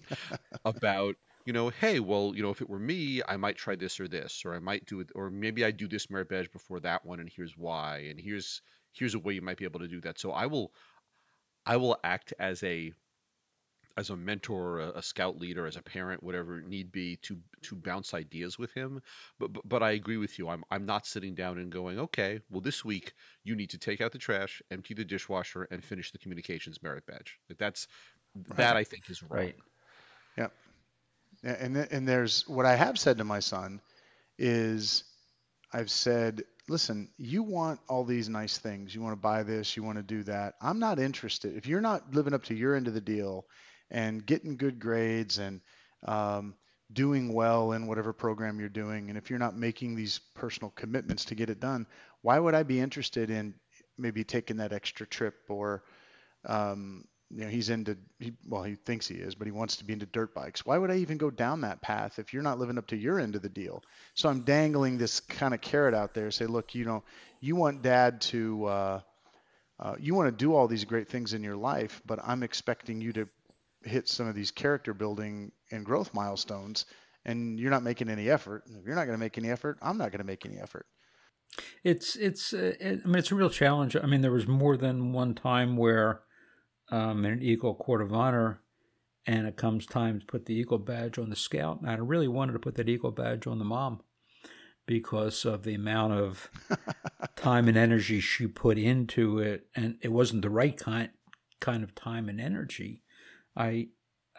about 0.64 1.16
you 1.46 1.52
know, 1.52 1.68
hey, 1.68 2.00
well, 2.00 2.32
you 2.34 2.42
know, 2.42 2.50
if 2.50 2.60
it 2.60 2.68
were 2.68 2.78
me, 2.78 3.22
I 3.26 3.36
might 3.36 3.56
try 3.56 3.76
this 3.76 4.00
or 4.00 4.08
this, 4.08 4.42
or 4.44 4.54
I 4.54 4.58
might 4.58 4.84
do 4.84 4.98
it, 4.98 5.10
or 5.14 5.30
maybe 5.30 5.64
I 5.64 5.70
do 5.70 5.86
this 5.86 6.10
merit 6.10 6.28
badge 6.28 6.50
before 6.50 6.80
that 6.80 7.06
one, 7.06 7.20
and 7.20 7.30
here's 7.34 7.56
why, 7.56 8.08
and 8.10 8.20
here's 8.20 8.60
here's 8.92 9.14
a 9.14 9.18
way 9.18 9.34
you 9.34 9.42
might 9.42 9.56
be 9.56 9.64
able 9.64 9.80
to 9.80 9.88
do 9.88 10.00
that. 10.00 10.18
So 10.18 10.32
I 10.32 10.46
will, 10.46 10.72
I 11.64 11.76
will 11.76 11.98
act 12.02 12.34
as 12.40 12.62
a 12.64 12.92
as 13.96 14.10
a 14.10 14.16
mentor, 14.16 14.80
a, 14.80 14.90
a 14.96 15.02
scout 15.02 15.38
leader, 15.38 15.66
as 15.66 15.76
a 15.76 15.82
parent, 15.82 16.22
whatever 16.22 16.58
it 16.58 16.66
need 16.66 16.90
be, 16.90 17.16
to 17.22 17.38
to 17.62 17.76
bounce 17.76 18.12
ideas 18.12 18.58
with 18.58 18.72
him. 18.72 19.00
But, 19.38 19.52
but 19.52 19.68
but 19.68 19.82
I 19.84 19.92
agree 19.92 20.16
with 20.16 20.40
you. 20.40 20.48
I'm 20.48 20.64
I'm 20.72 20.84
not 20.84 21.06
sitting 21.06 21.36
down 21.36 21.58
and 21.58 21.70
going, 21.70 22.00
okay, 22.00 22.40
well 22.50 22.60
this 22.60 22.84
week 22.84 23.14
you 23.44 23.54
need 23.54 23.70
to 23.70 23.78
take 23.78 24.00
out 24.00 24.10
the 24.10 24.18
trash, 24.18 24.60
empty 24.72 24.94
the 24.94 25.04
dishwasher, 25.04 25.68
and 25.70 25.84
finish 25.84 26.10
the 26.10 26.18
communications 26.18 26.82
merit 26.82 27.06
badge. 27.06 27.38
Like 27.48 27.58
that's 27.58 27.86
right. 28.34 28.56
that 28.56 28.76
I 28.76 28.82
think 28.82 29.08
is 29.08 29.22
wrong. 29.22 29.30
Right. 29.30 29.56
Yep. 30.38 30.52
And 31.46 31.76
and 31.76 32.08
there's 32.08 32.46
what 32.48 32.66
I 32.66 32.74
have 32.74 32.98
said 32.98 33.18
to 33.18 33.24
my 33.24 33.40
son 33.40 33.80
is 34.36 35.04
I've 35.72 35.90
said, 35.90 36.42
listen, 36.68 37.08
you 37.18 37.42
want 37.42 37.80
all 37.88 38.04
these 38.04 38.28
nice 38.28 38.58
things. 38.58 38.94
You 38.94 39.00
want 39.00 39.12
to 39.12 39.20
buy 39.20 39.42
this, 39.42 39.76
you 39.76 39.82
want 39.82 39.98
to 39.98 40.02
do 40.02 40.22
that. 40.24 40.54
I'm 40.60 40.78
not 40.78 40.98
interested. 40.98 41.56
If 41.56 41.66
you're 41.66 41.80
not 41.80 42.14
living 42.14 42.34
up 42.34 42.44
to 42.44 42.54
your 42.54 42.74
end 42.74 42.88
of 42.88 42.94
the 42.94 43.00
deal 43.00 43.46
and 43.90 44.24
getting 44.26 44.56
good 44.56 44.80
grades 44.80 45.38
and 45.38 45.60
um, 46.06 46.54
doing 46.92 47.32
well 47.32 47.72
in 47.72 47.86
whatever 47.86 48.12
program 48.12 48.58
you're 48.58 48.68
doing, 48.68 49.08
and 49.08 49.18
if 49.18 49.30
you're 49.30 49.38
not 49.38 49.56
making 49.56 49.94
these 49.94 50.20
personal 50.34 50.70
commitments 50.70 51.24
to 51.26 51.34
get 51.34 51.50
it 51.50 51.60
done, 51.60 51.86
why 52.22 52.38
would 52.38 52.54
I 52.54 52.64
be 52.64 52.80
interested 52.80 53.30
in 53.30 53.54
maybe 53.98 54.24
taking 54.24 54.56
that 54.56 54.72
extra 54.72 55.06
trip 55.06 55.34
or 55.48 55.84
um, 56.44 57.04
you 57.30 57.44
know 57.44 57.48
he's 57.48 57.70
into 57.70 57.96
he, 58.18 58.32
well 58.46 58.62
he 58.62 58.74
thinks 58.74 59.06
he 59.06 59.16
is 59.16 59.34
but 59.34 59.46
he 59.46 59.50
wants 59.50 59.76
to 59.76 59.84
be 59.84 59.92
into 59.92 60.06
dirt 60.06 60.34
bikes. 60.34 60.64
Why 60.64 60.78
would 60.78 60.90
i 60.90 60.96
even 60.96 61.18
go 61.18 61.30
down 61.30 61.62
that 61.62 61.80
path 61.82 62.18
if 62.18 62.32
you're 62.32 62.42
not 62.42 62.58
living 62.58 62.78
up 62.78 62.86
to 62.88 62.96
your 62.96 63.18
end 63.18 63.34
of 63.34 63.42
the 63.42 63.48
deal? 63.48 63.82
So 64.14 64.28
i'm 64.28 64.42
dangling 64.42 64.98
this 64.98 65.20
kind 65.20 65.54
of 65.54 65.60
carrot 65.60 65.94
out 65.94 66.14
there 66.14 66.30
say 66.30 66.46
look 66.46 66.74
you 66.74 66.84
know 66.84 67.02
you 67.40 67.56
want 67.56 67.82
dad 67.82 68.20
to 68.22 68.64
uh, 68.66 69.00
uh, 69.78 69.94
you 69.98 70.14
want 70.14 70.28
to 70.28 70.44
do 70.44 70.54
all 70.54 70.68
these 70.68 70.84
great 70.84 71.08
things 71.08 71.34
in 71.34 71.42
your 71.42 71.56
life 71.56 72.00
but 72.06 72.18
i'm 72.24 72.42
expecting 72.42 73.00
you 73.00 73.12
to 73.12 73.28
hit 73.82 74.08
some 74.08 74.26
of 74.26 74.34
these 74.34 74.50
character 74.50 74.94
building 74.94 75.52
and 75.70 75.84
growth 75.84 76.12
milestones 76.14 76.86
and 77.24 77.58
you're 77.58 77.70
not 77.70 77.82
making 77.82 78.08
any 78.08 78.30
effort. 78.30 78.62
If 78.66 78.86
you're 78.86 78.94
not 78.94 79.06
going 79.06 79.18
to 79.18 79.22
make 79.22 79.36
any 79.36 79.50
effort 79.50 79.78
i'm 79.82 79.98
not 79.98 80.12
going 80.12 80.20
to 80.20 80.24
make 80.26 80.46
any 80.46 80.58
effort. 80.58 80.86
It's 81.84 82.16
it's 82.16 82.52
uh, 82.52 82.74
it, 82.80 83.02
i 83.04 83.06
mean 83.06 83.16
it's 83.16 83.32
a 83.32 83.34
real 83.34 83.50
challenge. 83.50 83.96
I 83.96 84.06
mean 84.06 84.20
there 84.20 84.32
was 84.32 84.46
more 84.46 84.76
than 84.76 85.12
one 85.12 85.34
time 85.34 85.76
where 85.76 86.22
um, 86.90 87.24
in 87.24 87.32
an 87.32 87.42
Eagle 87.42 87.74
Court 87.74 88.02
of 88.02 88.12
Honor, 88.12 88.60
and 89.26 89.46
it 89.46 89.56
comes 89.56 89.86
time 89.86 90.20
to 90.20 90.26
put 90.26 90.46
the 90.46 90.54
Eagle 90.54 90.78
badge 90.78 91.18
on 91.18 91.30
the 91.30 91.36
scout. 91.36 91.80
And 91.80 91.90
I 91.90 91.94
really 91.94 92.28
wanted 92.28 92.52
to 92.52 92.58
put 92.58 92.76
that 92.76 92.88
Eagle 92.88 93.10
badge 93.10 93.46
on 93.46 93.58
the 93.58 93.64
mom 93.64 94.00
because 94.86 95.44
of 95.44 95.64
the 95.64 95.74
amount 95.74 96.12
of 96.12 96.48
time 97.36 97.68
and 97.68 97.76
energy 97.76 98.20
she 98.20 98.46
put 98.46 98.78
into 98.78 99.38
it, 99.38 99.66
and 99.74 99.96
it 100.00 100.12
wasn't 100.12 100.42
the 100.42 100.50
right 100.50 100.76
kind 100.76 101.10
kind 101.60 101.82
of 101.82 101.94
time 101.94 102.28
and 102.28 102.40
energy. 102.40 103.02
I, 103.56 103.88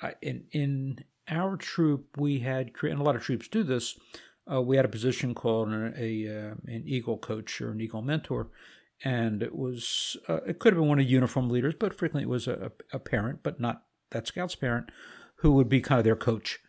I 0.01 0.13
in 0.21 0.45
in 0.51 1.03
our 1.27 1.57
troop 1.57 2.17
we 2.17 2.39
had 2.39 2.71
and 2.81 2.99
a 2.99 3.03
lot 3.03 3.15
of 3.15 3.23
troops 3.23 3.47
do 3.47 3.63
this. 3.63 3.97
Uh, 4.49 4.61
we 4.61 4.77
had 4.77 4.85
a 4.85 4.89
position 4.89 5.35
called 5.35 5.69
a, 5.69 5.91
a 5.97 6.27
uh, 6.27 6.53
an 6.67 6.83
Eagle 6.85 7.17
coach 7.17 7.59
or 7.59 7.71
an 7.71 7.81
Eagle 7.81 8.01
mentor, 8.01 8.49
and 9.03 9.43
it 9.43 9.55
was 9.55 10.17
uh, 10.27 10.39
it 10.47 10.59
could 10.59 10.73
have 10.73 10.81
been 10.81 10.89
one 10.89 10.99
of 10.99 11.05
the 11.05 11.11
uniform 11.11 11.49
leaders, 11.49 11.75
but 11.79 11.93
frequently 11.93 12.23
it 12.23 12.29
was 12.29 12.47
a, 12.47 12.71
a 12.91 12.99
parent, 12.99 13.39
but 13.43 13.59
not 13.59 13.83
that 14.11 14.27
scout's 14.27 14.55
parent, 14.55 14.89
who 15.37 15.51
would 15.51 15.69
be 15.69 15.81
kind 15.81 15.99
of 15.99 16.05
their 16.05 16.15
coach 16.15 16.59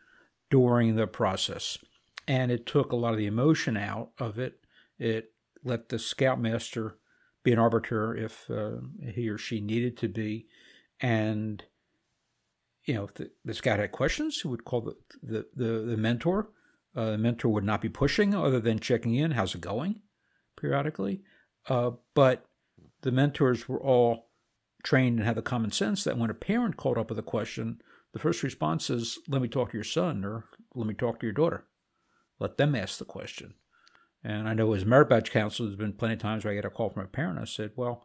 during 0.51 0.97
the 0.97 1.07
process. 1.07 1.79
And 2.27 2.51
it 2.51 2.67
took 2.67 2.93
a 2.93 2.97
lot 2.97 3.13
of 3.13 3.19
the 3.19 3.27
emotion 3.27 3.77
out 3.77 4.11
of 4.19 4.39
it. 4.39 4.61
It 4.99 5.33
let 5.65 5.89
the 5.89 5.99
scoutmaster 5.99 6.99
be 7.43 7.53
an 7.53 7.59
arbiter 7.59 8.15
if 8.15 8.51
uh, 8.51 8.79
he 9.13 9.29
or 9.29 9.39
she 9.39 9.61
needed 9.61 9.97
to 9.99 10.09
be, 10.09 10.47
and 11.01 11.65
you 12.85 12.95
know 12.95 13.05
if 13.05 13.15
the, 13.15 13.31
the 13.45 13.55
scout 13.55 13.79
had 13.79 13.93
questions, 13.93 14.41
he 14.43 14.49
would 14.49 14.65
call 14.65 14.83
the 14.83 14.97
the 15.23 15.47
the, 15.55 15.79
the 15.91 15.97
mentor. 15.97 16.51
Uh, 16.97 17.13
the 17.13 17.19
mentor 17.19 17.49
would 17.49 17.65
not 17.65 17.81
be 17.81 17.89
pushing, 17.89 18.35
other 18.35 18.59
than 18.59 18.81
checking 18.81 19.15
in, 19.15 19.33
how's 19.33 19.55
it 19.55 19.61
going, 19.61 20.01
periodically. 20.57 21.23
Uh, 21.69 21.93
but 22.15 22.47
the 23.03 23.13
mentors 23.13 23.69
were 23.69 23.81
all 23.81 24.31
trained 24.83 25.19
and 25.19 25.27
had 25.27 25.37
the 25.37 25.43
common 25.43 25.71
sense 25.71 26.05
that 26.05 26.19
when 26.19 26.31
a 26.31 26.35
parent 26.35 26.77
called 26.77 26.99
up 26.99 27.11
with 27.11 27.19
a 27.19 27.23
question, 27.23 27.81
the 28.13 28.19
first 28.19 28.43
response 28.43 28.91
is, 28.91 29.19
let 29.29 29.43
me 29.43 29.49
talk 29.49 29.71
to 29.71 29.77
your 29.77 29.85
son 29.85 30.25
or 30.25 30.47
let 30.75 30.87
me 30.87 30.95
talk 30.95 31.21
to 31.21 31.27
your 31.27 31.33
daughter. 31.33 31.65
Let 32.41 32.57
them 32.57 32.75
ask 32.75 32.99
the 32.99 33.05
question. 33.05 33.55
And 34.25 34.49
I 34.49 34.55
know 34.55 34.73
as 34.73 34.85
merit 34.85 35.09
badge 35.09 35.31
counselor, 35.31 35.69
there's 35.69 35.79
been 35.79 35.93
plenty 35.93 36.15
of 36.15 36.21
times 36.21 36.45
where 36.45 36.53
I 36.53 36.57
get 36.57 36.65
a 36.65 36.71
call 36.71 36.91
from 36.91 37.05
a 37.05 37.09
parent. 37.09 37.39
I 37.39 37.45
said, 37.45 37.73
well, 37.77 38.05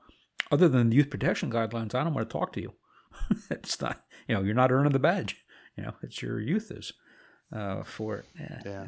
other 0.52 0.68
than 0.68 0.90
the 0.90 0.96
youth 0.96 1.10
protection 1.10 1.52
guidelines, 1.52 1.96
I 1.96 2.04
don't 2.04 2.14
want 2.14 2.30
to 2.30 2.34
talk 2.34 2.54
to 2.54 2.62
you. 2.62 2.74
it's 3.50 3.80
not, 3.82 4.04
you 4.28 4.36
know, 4.36 4.42
you're 4.42 4.54
not 4.54 4.72
earning 4.72 4.94
the 4.94 5.00
badge. 5.00 5.38
You 5.76 5.86
know, 5.86 5.94
it's 6.04 6.22
your 6.22 6.40
youth 6.40 6.70
is 6.70 6.94
uh, 7.52 7.82
for 7.82 8.18
it. 8.18 8.26
Yeah. 8.40 8.62
yeah. 8.64 8.88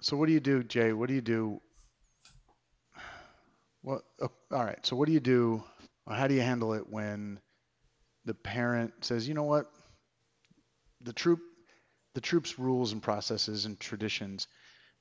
So 0.00 0.16
what 0.16 0.28
do 0.28 0.32
you 0.32 0.40
do, 0.40 0.62
Jay? 0.62 0.94
What 0.94 1.10
do 1.10 1.14
you 1.14 1.20
do 1.20 1.60
well, 3.84 4.02
uh, 4.20 4.28
all 4.50 4.64
right. 4.64 4.84
So 4.84 4.96
what 4.96 5.06
do 5.06 5.12
you 5.12 5.20
do? 5.20 5.62
How 6.08 6.26
do 6.26 6.34
you 6.34 6.40
handle 6.40 6.72
it 6.72 6.88
when 6.88 7.38
the 8.24 8.34
parent 8.34 8.92
says, 9.02 9.28
you 9.28 9.34
know 9.34 9.44
what, 9.44 9.70
the 11.02 11.12
troop, 11.12 11.40
the 12.14 12.20
troops' 12.20 12.58
rules 12.58 12.92
and 12.92 13.02
processes 13.02 13.66
and 13.66 13.78
traditions, 13.78 14.48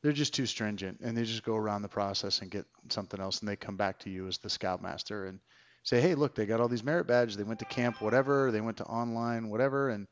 they're 0.01 0.11
just 0.11 0.33
too 0.33 0.45
stringent, 0.45 0.99
and 1.01 1.15
they 1.15 1.23
just 1.23 1.43
go 1.43 1.55
around 1.55 1.81
the 1.81 1.87
process 1.87 2.41
and 2.41 2.51
get 2.51 2.65
something 2.89 3.21
else, 3.21 3.39
and 3.39 3.47
they 3.47 3.55
come 3.55 3.77
back 3.77 3.99
to 3.99 4.09
you 4.09 4.27
as 4.27 4.37
the 4.37 4.49
scoutmaster 4.49 5.25
and 5.25 5.39
say, 5.83 6.01
hey, 6.01 6.13
look, 6.15 6.35
they 6.35 6.45
got 6.45 6.59
all 6.59 6.67
these 6.67 6.83
merit 6.83 7.07
badges, 7.07 7.37
they 7.37 7.43
went 7.43 7.59
to 7.59 7.65
camp, 7.65 8.01
whatever, 8.01 8.51
they 8.51 8.61
went 8.61 8.77
to 8.77 8.85
online, 8.85 9.49
whatever, 9.49 9.89
and 9.89 10.07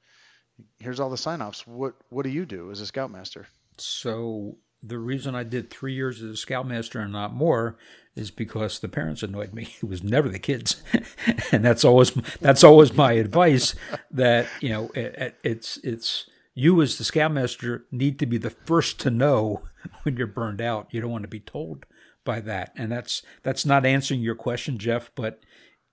here's 0.80 1.00
all 1.00 1.10
the 1.10 1.18
sign-offs. 1.18 1.68
What 1.68 1.96
what 2.10 2.24
do 2.24 2.30
you 2.30 2.46
do 2.46 2.72
as 2.72 2.80
a 2.80 2.86
scoutmaster? 2.86 3.48
So 3.78 4.58
the 4.84 4.98
reason 4.98 5.36
I 5.36 5.44
did 5.44 5.70
three 5.70 5.94
years 5.94 6.22
as 6.22 6.32
a 6.32 6.38
scoutmaster 6.38 7.00
and 7.00 7.14
not 7.14 7.34
more 7.34 7.78
is 8.16 8.32
because 8.32 8.80
the 8.80 8.90
parents 8.90 9.24
annoyed 9.24 9.54
me. 9.54 9.76
It 9.84 9.88
was 9.88 10.04
never 10.04 10.30
the 10.30 10.40
kids, 10.40 10.82
and 11.52 11.64
that's 11.64 11.86
always 11.86 12.12
that's 12.40 12.64
always 12.64 12.94
my 12.94 13.14
advice. 13.14 13.76
That 14.10 14.48
you 14.60 14.70
know, 14.70 14.90
it, 14.96 15.38
it's 15.44 15.78
it's 15.78 16.30
you 16.54 16.82
as 16.82 16.98
the 16.98 17.04
scoutmaster 17.04 17.86
need 17.92 18.20
to 18.20 18.26
be 18.26 18.38
the 18.38 18.50
first 18.50 19.00
to 19.02 19.12
know 19.12 19.62
when 20.04 20.18
you're 20.18 20.28
burned 20.28 20.62
out. 20.62 20.88
You 20.92 21.02
don't 21.02 21.12
want 21.12 21.24
to 21.24 21.30
be 21.30 21.40
told 21.40 21.86
by 22.26 22.42
that, 22.42 22.74
and 22.76 22.92
that's 22.92 23.22
that's 23.44 23.66
not 23.66 23.86
answering 23.86 24.22
your 24.22 24.36
question, 24.36 24.78
Jeff, 24.78 25.12
but 25.16 25.40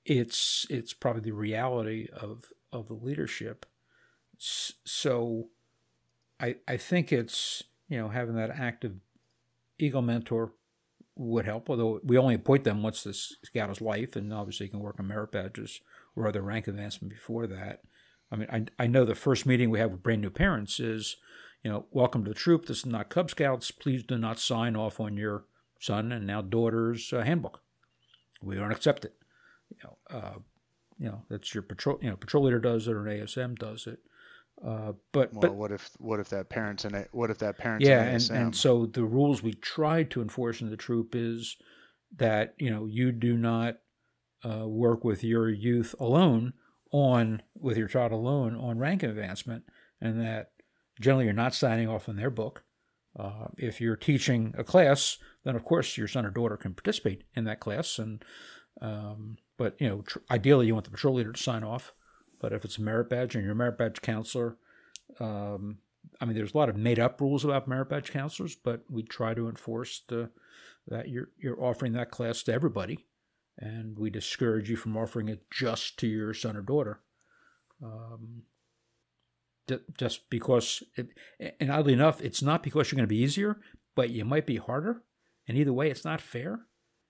it's 0.04 0.66
it's 0.70 0.94
probably 0.94 1.22
the 1.22 1.32
reality 1.32 2.08
of 2.12 2.46
of 2.72 2.88
the 2.88 2.94
leadership. 2.94 3.66
So, 4.38 5.48
I 6.40 6.56
I 6.66 6.76
think 6.76 7.12
it's 7.12 7.64
you 7.88 7.98
know, 7.98 8.08
having 8.08 8.36
that 8.36 8.50
active 8.50 8.94
Eagle 9.78 10.02
mentor 10.02 10.52
would 11.16 11.44
help. 11.44 11.68
Although 11.68 12.00
we 12.04 12.16
only 12.18 12.34
appoint 12.34 12.64
them 12.64 12.82
once 12.82 13.02
the 13.02 13.12
scout 13.12 13.70
is 13.70 13.80
life, 13.80 14.16
and 14.16 14.32
obviously 14.32 14.66
you 14.66 14.70
can 14.70 14.80
work 14.80 14.96
on 14.98 15.08
merit 15.08 15.32
badges 15.32 15.80
or 16.14 16.26
other 16.26 16.42
rank 16.42 16.68
advancement 16.68 17.12
before 17.12 17.46
that. 17.46 17.82
I 18.30 18.36
mean, 18.36 18.48
I, 18.52 18.84
I 18.84 18.86
know 18.86 19.04
the 19.04 19.14
first 19.14 19.46
meeting 19.46 19.70
we 19.70 19.78
have 19.78 19.92
with 19.92 20.02
brand 20.02 20.20
new 20.20 20.30
parents 20.30 20.80
is, 20.80 21.16
you 21.62 21.70
know, 21.70 21.86
welcome 21.90 22.24
to 22.24 22.30
the 22.30 22.34
troop. 22.34 22.66
This 22.66 22.78
is 22.78 22.86
not 22.86 23.08
Cub 23.08 23.30
Scouts. 23.30 23.70
Please 23.70 24.02
do 24.02 24.18
not 24.18 24.38
sign 24.38 24.76
off 24.76 25.00
on 25.00 25.16
your 25.16 25.44
son 25.80 26.12
and 26.12 26.26
now 26.26 26.42
daughter's 26.42 27.12
uh, 27.12 27.22
handbook. 27.22 27.62
We 28.42 28.56
don't 28.56 28.72
accept 28.72 29.04
it. 29.04 29.14
You 29.70 29.76
know, 29.84 29.96
uh, 30.10 30.38
you 30.98 31.08
know 31.08 31.22
that's 31.28 31.54
your 31.54 31.62
patrol. 31.62 31.98
You 32.02 32.10
know, 32.10 32.16
patrol 32.16 32.44
leader 32.44 32.60
does 32.60 32.86
it 32.86 32.92
or 32.92 33.06
an 33.06 33.20
ASM 33.20 33.58
does 33.58 33.86
it. 33.86 34.00
Uh, 34.64 34.92
but 35.12 35.32
well, 35.32 35.40
but 35.40 35.54
what 35.54 35.70
if 35.70 35.90
what 35.98 36.18
if 36.18 36.28
that 36.30 36.48
parents 36.48 36.84
and 36.84 37.06
what 37.12 37.30
if 37.30 37.38
that 37.38 37.56
parents 37.58 37.86
yeah 37.86 38.02
and, 38.02 38.30
and 38.30 38.56
so 38.56 38.86
the 38.86 39.04
rules 39.04 39.40
we 39.40 39.52
tried 39.54 40.10
to 40.10 40.20
enforce 40.20 40.60
in 40.60 40.68
the 40.68 40.76
troop 40.76 41.14
is 41.14 41.56
that 42.16 42.54
you 42.58 42.68
know 42.68 42.84
you 42.84 43.12
do 43.12 43.36
not 43.36 43.76
uh, 44.44 44.66
work 44.66 45.04
with 45.04 45.22
your 45.22 45.48
youth 45.48 45.94
alone 46.00 46.52
on 46.90 47.40
with 47.54 47.76
your 47.76 47.86
child 47.86 48.10
alone 48.10 48.56
on 48.56 48.78
rank 48.78 49.04
advancement 49.04 49.62
and 50.00 50.20
that 50.20 50.50
generally 51.00 51.26
you're 51.26 51.34
not 51.34 51.54
signing 51.54 51.88
off 51.88 52.08
on 52.08 52.16
their 52.16 52.30
book. 52.30 52.64
Uh, 53.18 53.48
if 53.56 53.80
you're 53.80 53.96
teaching 53.96 54.54
a 54.58 54.64
class 54.64 55.18
then 55.44 55.54
of 55.54 55.64
course 55.64 55.96
your 55.96 56.08
son 56.08 56.26
or 56.26 56.30
daughter 56.30 56.56
can 56.56 56.74
participate 56.74 57.22
in 57.36 57.44
that 57.44 57.60
class 57.60 57.98
and 57.98 58.24
um, 58.80 59.36
but 59.56 59.80
you 59.80 59.88
know 59.88 60.02
tr- 60.02 60.18
ideally 60.32 60.66
you 60.66 60.74
want 60.74 60.84
the 60.84 60.90
patrol 60.90 61.14
leader 61.14 61.32
to 61.32 61.42
sign 61.42 61.62
off 61.62 61.92
but 62.40 62.52
if 62.52 62.64
it's 62.64 62.78
a 62.78 62.82
merit 62.82 63.08
badge 63.08 63.34
and 63.34 63.44
you're 63.44 63.52
a 63.52 63.56
merit 63.56 63.78
badge 63.78 64.00
counselor, 64.00 64.56
um, 65.20 65.78
I 66.20 66.24
mean, 66.24 66.36
there's 66.36 66.54
a 66.54 66.58
lot 66.58 66.68
of 66.68 66.76
made 66.76 66.98
up 66.98 67.20
rules 67.20 67.44
about 67.44 67.68
merit 67.68 67.88
badge 67.88 68.10
counselors, 68.10 68.54
but 68.54 68.84
we 68.90 69.02
try 69.02 69.34
to 69.34 69.48
enforce 69.48 70.02
the, 70.08 70.30
that 70.86 71.08
you're 71.08 71.30
you're 71.38 71.62
offering 71.62 71.92
that 71.92 72.10
class 72.10 72.42
to 72.44 72.52
everybody, 72.52 73.06
and 73.58 73.98
we 73.98 74.10
discourage 74.10 74.70
you 74.70 74.76
from 74.76 74.96
offering 74.96 75.28
it 75.28 75.50
just 75.50 75.98
to 75.98 76.06
your 76.06 76.34
son 76.34 76.56
or 76.56 76.62
daughter. 76.62 77.00
Um, 77.82 78.42
just 79.98 80.30
because, 80.30 80.82
it, 80.96 81.08
and 81.60 81.70
oddly 81.70 81.92
enough, 81.92 82.22
it's 82.22 82.42
not 82.42 82.62
because 82.62 82.90
you're 82.90 82.96
going 82.96 83.06
to 83.06 83.14
be 83.14 83.20
easier, 83.20 83.60
but 83.94 84.08
you 84.08 84.24
might 84.24 84.46
be 84.46 84.56
harder, 84.56 85.02
and 85.46 85.58
either 85.58 85.72
way, 85.72 85.90
it's 85.90 86.04
not 86.04 86.20
fair. 86.20 86.60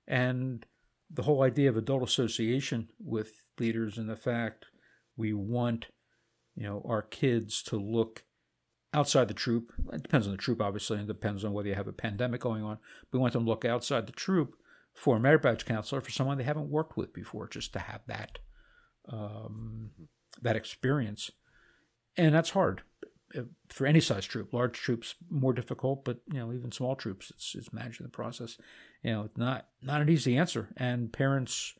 And 0.06 0.66
the 1.10 1.22
whole 1.22 1.42
idea 1.42 1.68
of 1.68 1.76
adult 1.76 2.02
association 2.02 2.88
with 2.98 3.44
leaders 3.58 3.96
and 3.96 4.08
the 4.08 4.16
fact 4.16 4.66
we 5.18 5.34
want 5.34 5.86
you 6.56 6.62
know 6.62 6.82
our 6.88 7.02
kids 7.02 7.62
to 7.64 7.76
look 7.76 8.24
outside 8.94 9.28
the 9.28 9.34
troop. 9.34 9.72
It 9.92 10.02
depends 10.02 10.26
on 10.26 10.32
the 10.32 10.38
troop, 10.38 10.62
obviously, 10.62 10.98
and 10.98 11.08
it 11.08 11.12
depends 11.12 11.44
on 11.44 11.52
whether 11.52 11.68
you 11.68 11.74
have 11.74 11.88
a 11.88 11.92
pandemic 11.92 12.40
going 12.40 12.62
on. 12.62 12.78
We 13.12 13.18
want 13.18 13.34
them 13.34 13.44
to 13.44 13.50
look 13.50 13.64
outside 13.64 14.06
the 14.06 14.12
troop 14.12 14.56
for 14.94 15.16
a 15.16 15.20
merit 15.20 15.42
badge 15.42 15.66
counselor 15.66 16.00
for 16.00 16.10
someone 16.10 16.38
they 16.38 16.44
haven't 16.44 16.70
worked 16.70 16.96
with 16.96 17.12
before, 17.12 17.48
just 17.48 17.72
to 17.74 17.78
have 17.80 18.00
that 18.06 18.38
um, 19.10 19.90
that 20.40 20.56
experience, 20.56 21.30
and 22.16 22.34
that's 22.34 22.50
hard 22.50 22.82
for 23.68 23.86
any 23.86 24.00
size 24.00 24.24
troop. 24.24 24.52
Large 24.52 24.78
troops 24.78 25.14
more 25.30 25.52
difficult, 25.52 26.04
but 26.04 26.18
you 26.32 26.38
know 26.38 26.52
even 26.52 26.72
small 26.72 26.96
troops, 26.96 27.30
it's 27.30 27.54
it's 27.54 27.72
managing 27.72 28.04
the 28.04 28.10
process. 28.10 28.58
You 29.02 29.12
know, 29.12 29.28
not 29.36 29.68
not 29.82 30.00
an 30.00 30.08
easy 30.08 30.36
answer, 30.36 30.68
and 30.76 31.12
parents 31.12 31.74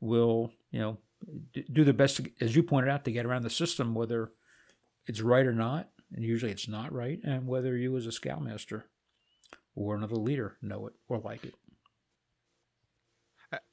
will 0.00 0.52
you 0.70 0.80
know 0.80 0.98
do 1.72 1.84
their 1.84 1.94
best, 1.94 2.16
to, 2.16 2.30
as 2.40 2.54
you 2.56 2.62
pointed 2.62 2.90
out, 2.90 3.04
to 3.04 3.12
get 3.12 3.26
around 3.26 3.42
the 3.42 3.50
system, 3.50 3.94
whether 3.94 4.30
it's 5.06 5.20
right 5.20 5.46
or 5.46 5.54
not. 5.54 5.88
And 6.14 6.24
usually 6.24 6.52
it's 6.52 6.68
not 6.68 6.92
right. 6.92 7.18
And 7.24 7.46
whether 7.46 7.76
you, 7.76 7.96
as 7.96 8.06
a 8.06 8.12
scoutmaster 8.12 8.84
or 9.74 9.94
another 9.94 10.16
leader, 10.16 10.56
know 10.60 10.86
it 10.86 10.92
or 11.08 11.18
like 11.18 11.44
it. 11.44 11.54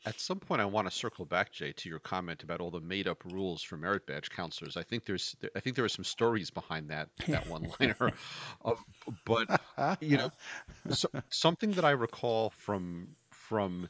At 0.05 0.19
some 0.19 0.39
point, 0.39 0.61
I 0.61 0.65
want 0.65 0.87
to 0.89 0.91
circle 0.95 1.25
back, 1.25 1.53
Jay, 1.53 1.71
to 1.71 1.89
your 1.89 1.99
comment 1.99 2.43
about 2.43 2.59
all 2.59 2.71
the 2.71 2.81
made-up 2.81 3.23
rules 3.23 3.63
for 3.63 3.77
merit 3.77 4.05
badge 4.05 4.29
counselors. 4.29 4.75
I 4.75 4.83
think 4.83 5.05
there's, 5.05 5.37
I 5.55 5.61
think 5.61 5.77
there 5.77 5.85
are 5.85 5.89
some 5.89 6.03
stories 6.03 6.49
behind 6.49 6.89
that 6.89 7.09
that 7.27 7.47
one-liner. 7.49 8.11
but 9.23 9.61
you 10.01 10.17
know, 10.17 10.31
so, 10.89 11.07
something 11.29 11.71
that 11.73 11.85
I 11.85 11.91
recall 11.91 12.49
from 12.49 13.15
from 13.31 13.89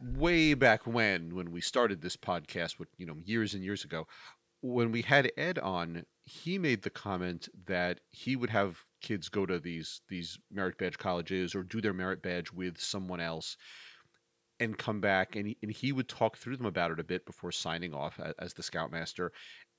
way 0.00 0.54
back 0.54 0.86
when 0.86 1.34
when 1.34 1.50
we 1.50 1.60
started 1.60 2.00
this 2.00 2.16
podcast 2.16 2.78
with 2.78 2.88
you 2.96 3.06
know 3.06 3.16
years 3.24 3.54
and 3.54 3.62
years 3.62 3.84
ago 3.84 4.06
when 4.62 4.92
we 4.92 5.02
had 5.02 5.30
ed 5.36 5.58
on 5.58 6.04
he 6.24 6.58
made 6.58 6.82
the 6.82 6.90
comment 6.90 7.48
that 7.66 8.00
he 8.10 8.36
would 8.36 8.50
have 8.50 8.78
kids 9.00 9.28
go 9.28 9.44
to 9.44 9.58
these 9.58 10.00
these 10.08 10.38
merit 10.50 10.78
badge 10.78 10.98
colleges 10.98 11.54
or 11.54 11.62
do 11.62 11.80
their 11.80 11.92
merit 11.92 12.22
badge 12.22 12.52
with 12.52 12.80
someone 12.80 13.20
else 13.20 13.56
and 14.60 14.76
come 14.76 15.00
back 15.00 15.36
and 15.36 15.48
he, 15.48 15.56
and 15.62 15.72
he 15.72 15.90
would 15.90 16.08
talk 16.08 16.36
through 16.36 16.56
them 16.56 16.66
about 16.66 16.90
it 16.90 17.00
a 17.00 17.04
bit 17.04 17.24
before 17.24 17.50
signing 17.50 17.94
off 17.94 18.20
as 18.38 18.52
the 18.52 18.62
scoutmaster. 18.62 19.32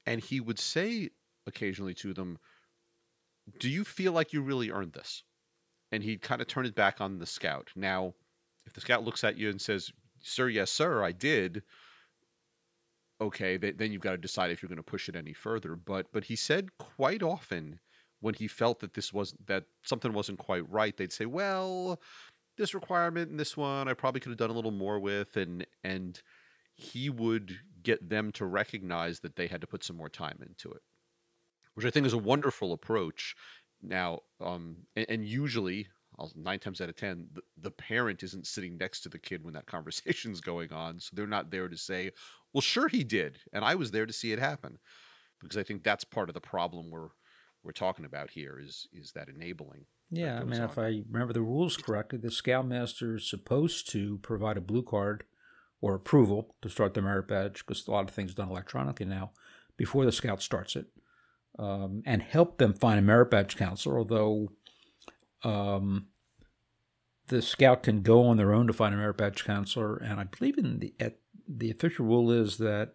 And 0.08 0.20
he 0.20 0.40
would 0.40 0.60
say 0.60 1.12
occasionally 1.48 1.94
to 1.96 2.14
them 2.14 2.38
do 3.60 3.70
you 3.70 3.84
feel 3.84 4.12
like 4.12 4.34
you 4.34 4.42
really 4.42 4.72
earned 4.72 4.94
this? 4.94 5.24
And 5.92 6.04
he'd 6.04 6.22
kind 6.22 6.42
of 6.42 6.48
turn 6.48 6.66
it 6.66 6.76
back 6.76 7.02
on 7.02 7.20
the 7.20 7.26
scout. 7.26 7.70
Now 7.76 8.14
if 8.66 8.74
the 8.74 8.82
scout 8.82 9.04
looks 9.04 9.24
at 9.24 9.38
you 9.38 9.50
and 9.50 9.62
says 9.62 9.92
sir, 10.22 10.50
yes, 10.50 10.72
sir, 10.72 11.04
I 11.04 11.12
did. 11.12 11.64
Okay, 13.20 13.58
then 13.58 13.92
you've 13.92 14.02
got 14.02 14.12
to 14.12 14.18
decide 14.18 14.50
if 14.50 14.62
you're 14.62 14.70
going 14.70 14.78
to 14.78 14.84
push 14.84 15.08
it 15.08 15.16
any 15.16 15.34
further. 15.34 15.76
But 15.76 16.12
but 16.12 16.24
he 16.24 16.36
said 16.36 16.76
quite 16.78 17.22
often 17.22 17.80
when 18.20 18.34
he 18.34 18.48
felt 18.48 18.80
that 18.80 18.94
this 18.94 19.14
was 19.14 19.36
that 19.46 19.66
something 19.84 20.14
wasn't 20.14 20.40
quite 20.40 20.70
right, 20.70 20.96
they'd 20.96 21.12
say, 21.12 21.26
well, 21.26 22.00
this 22.58 22.74
requirement 22.74 23.30
and 23.30 23.40
this 23.40 23.56
one 23.56 23.88
I 23.88 23.94
probably 23.94 24.22
could 24.22 24.30
have 24.30 24.38
done 24.38 24.50
a 24.50 24.54
little 24.54 24.72
more 24.72 25.00
with, 25.00 25.38
and 25.38 25.66
and 25.84 26.20
he 26.76 27.10
would 27.10 27.56
get 27.84 28.08
them 28.08 28.32
to 28.34 28.46
recognize 28.46 29.20
that 29.20 29.36
they 29.36 29.48
had 29.48 29.62
to 29.62 29.68
put 29.68 29.84
some 29.84 29.98
more 29.98 30.10
time 30.10 30.40
into 30.42 30.72
it, 30.72 30.82
which 31.76 31.86
I 31.86 31.92
think 31.92 32.06
is 32.08 32.14
a 32.14 32.18
wonderful 32.18 32.74
approach. 32.74 33.36
Now, 33.84 34.22
um, 34.40 34.78
and, 34.96 35.06
and 35.10 35.26
usually, 35.26 35.88
nine 36.36 36.60
times 36.60 36.82
out 36.82 36.90
of 36.90 36.96
ten, 36.96 37.28
the, 37.34 37.42
the 37.58 37.72
parent 37.72 38.24
isn't 38.24 38.48
sitting 38.48 38.78
next 38.78 39.02
to 39.02 39.10
the 39.10 39.20
kid 39.20 39.44
when 39.44 39.54
that 39.54 39.66
conversation's 39.76 40.42
going 40.42 40.72
on, 40.72 41.00
so 41.00 41.12
they're 41.14 41.28
not 41.28 41.52
there 41.52 41.68
to 41.68 41.78
say, 41.78 42.12
"Well, 42.54 42.62
sure 42.62 42.88
he 42.88 43.04
did," 43.04 43.38
and 43.54 43.64
I 43.64 43.76
was 43.76 43.92
there 43.92 44.06
to 44.06 44.14
see 44.14 44.32
it 44.32 44.40
happen, 44.40 44.78
because 45.40 45.58
I 45.58 45.64
think 45.64 45.84
that's 45.84 46.04
part 46.04 46.30
of 46.30 46.34
the 46.34 46.42
problem 46.42 46.90
we're 46.90 47.10
we're 47.64 47.72
talking 47.72 48.06
about 48.06 48.30
here 48.30 48.60
is 48.60 48.88
is 48.94 49.12
that 49.14 49.30
enabling. 49.30 49.86
Yeah, 50.10 50.36
that 50.36 50.42
I 50.42 50.46
mean, 50.46 50.60
goes 50.60 50.72
if. 50.72 50.78
I 50.78 51.04
remember 51.10 51.34
the 51.34 51.42
rules 51.42 51.78
correctly, 51.78 52.20
the 52.20 52.32
scoutmaster 52.32 53.16
is 53.16 53.30
supposed 53.30 53.90
to 53.92 54.18
provide 54.20 54.58
a 54.58 54.62
blue 54.62 54.84
card 54.84 55.24
or 55.80 55.96
approval 55.96 56.56
to 56.62 56.70
start 56.70 56.94
the 56.94 57.02
merit 57.02 57.28
badge 57.28 57.66
because 57.66 57.88
a 57.88 57.92
lot 57.92 58.08
of 58.08 58.14
things 58.14 58.32
are 58.32 58.36
done 58.36 58.50
electronically 58.50 59.06
now 59.06 59.32
before 59.78 60.06
the 60.06 60.12
scout 60.12 60.42
starts 60.42 60.76
it, 60.76 60.88
um, 61.58 62.04
and 62.06 62.22
help 62.22 62.58
them 62.58 62.74
find 62.74 63.00
a 63.00 63.02
merit 63.02 63.32
badge 63.32 63.56
counselor. 63.56 63.98
Although 63.98 64.50
um, 65.44 66.08
the 67.32 67.42
scout 67.42 67.84
can 67.84 68.04
go 68.04 68.28
on 68.28 68.38
their 68.38 68.54
own 68.54 68.68
to 68.68 68.74
find 68.74 68.94
a 68.94 68.98
merit 68.98 69.18
badge 69.18 69.44
counselor, 69.44 69.96
and 69.96 70.20
I 70.20 70.26
believe 70.26 70.58
in 70.58 70.80
the 70.80 70.94
the 71.48 71.72
official 71.72 72.06
rule 72.06 72.32
is 72.32 72.58
that 72.58 72.94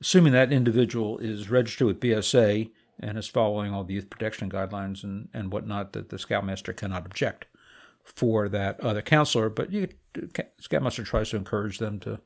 assuming 0.00 0.32
that 0.32 0.52
individual 0.52 1.18
is 1.18 1.48
registered 1.48 1.86
with 1.86 2.00
BSA 2.00 2.70
and 2.98 3.16
is 3.16 3.28
following 3.28 3.72
all 3.72 3.84
the 3.84 3.94
youth 3.94 4.10
protection 4.10 4.50
guidelines 4.50 5.04
and, 5.04 5.28
and 5.32 5.52
whatnot, 5.52 5.92
that 5.92 6.08
the 6.08 6.18
scoutmaster 6.18 6.72
cannot 6.72 7.06
object 7.06 7.46
for 8.04 8.48
that 8.48 8.80
other 8.80 9.02
counselor. 9.02 9.48
But 9.48 9.72
you, 9.72 9.88
uh, 10.16 10.42
scoutmaster 10.58 11.04
tries 11.04 11.30
to 11.30 11.36
encourage 11.36 11.78
them 11.78 12.00
to 12.00 12.20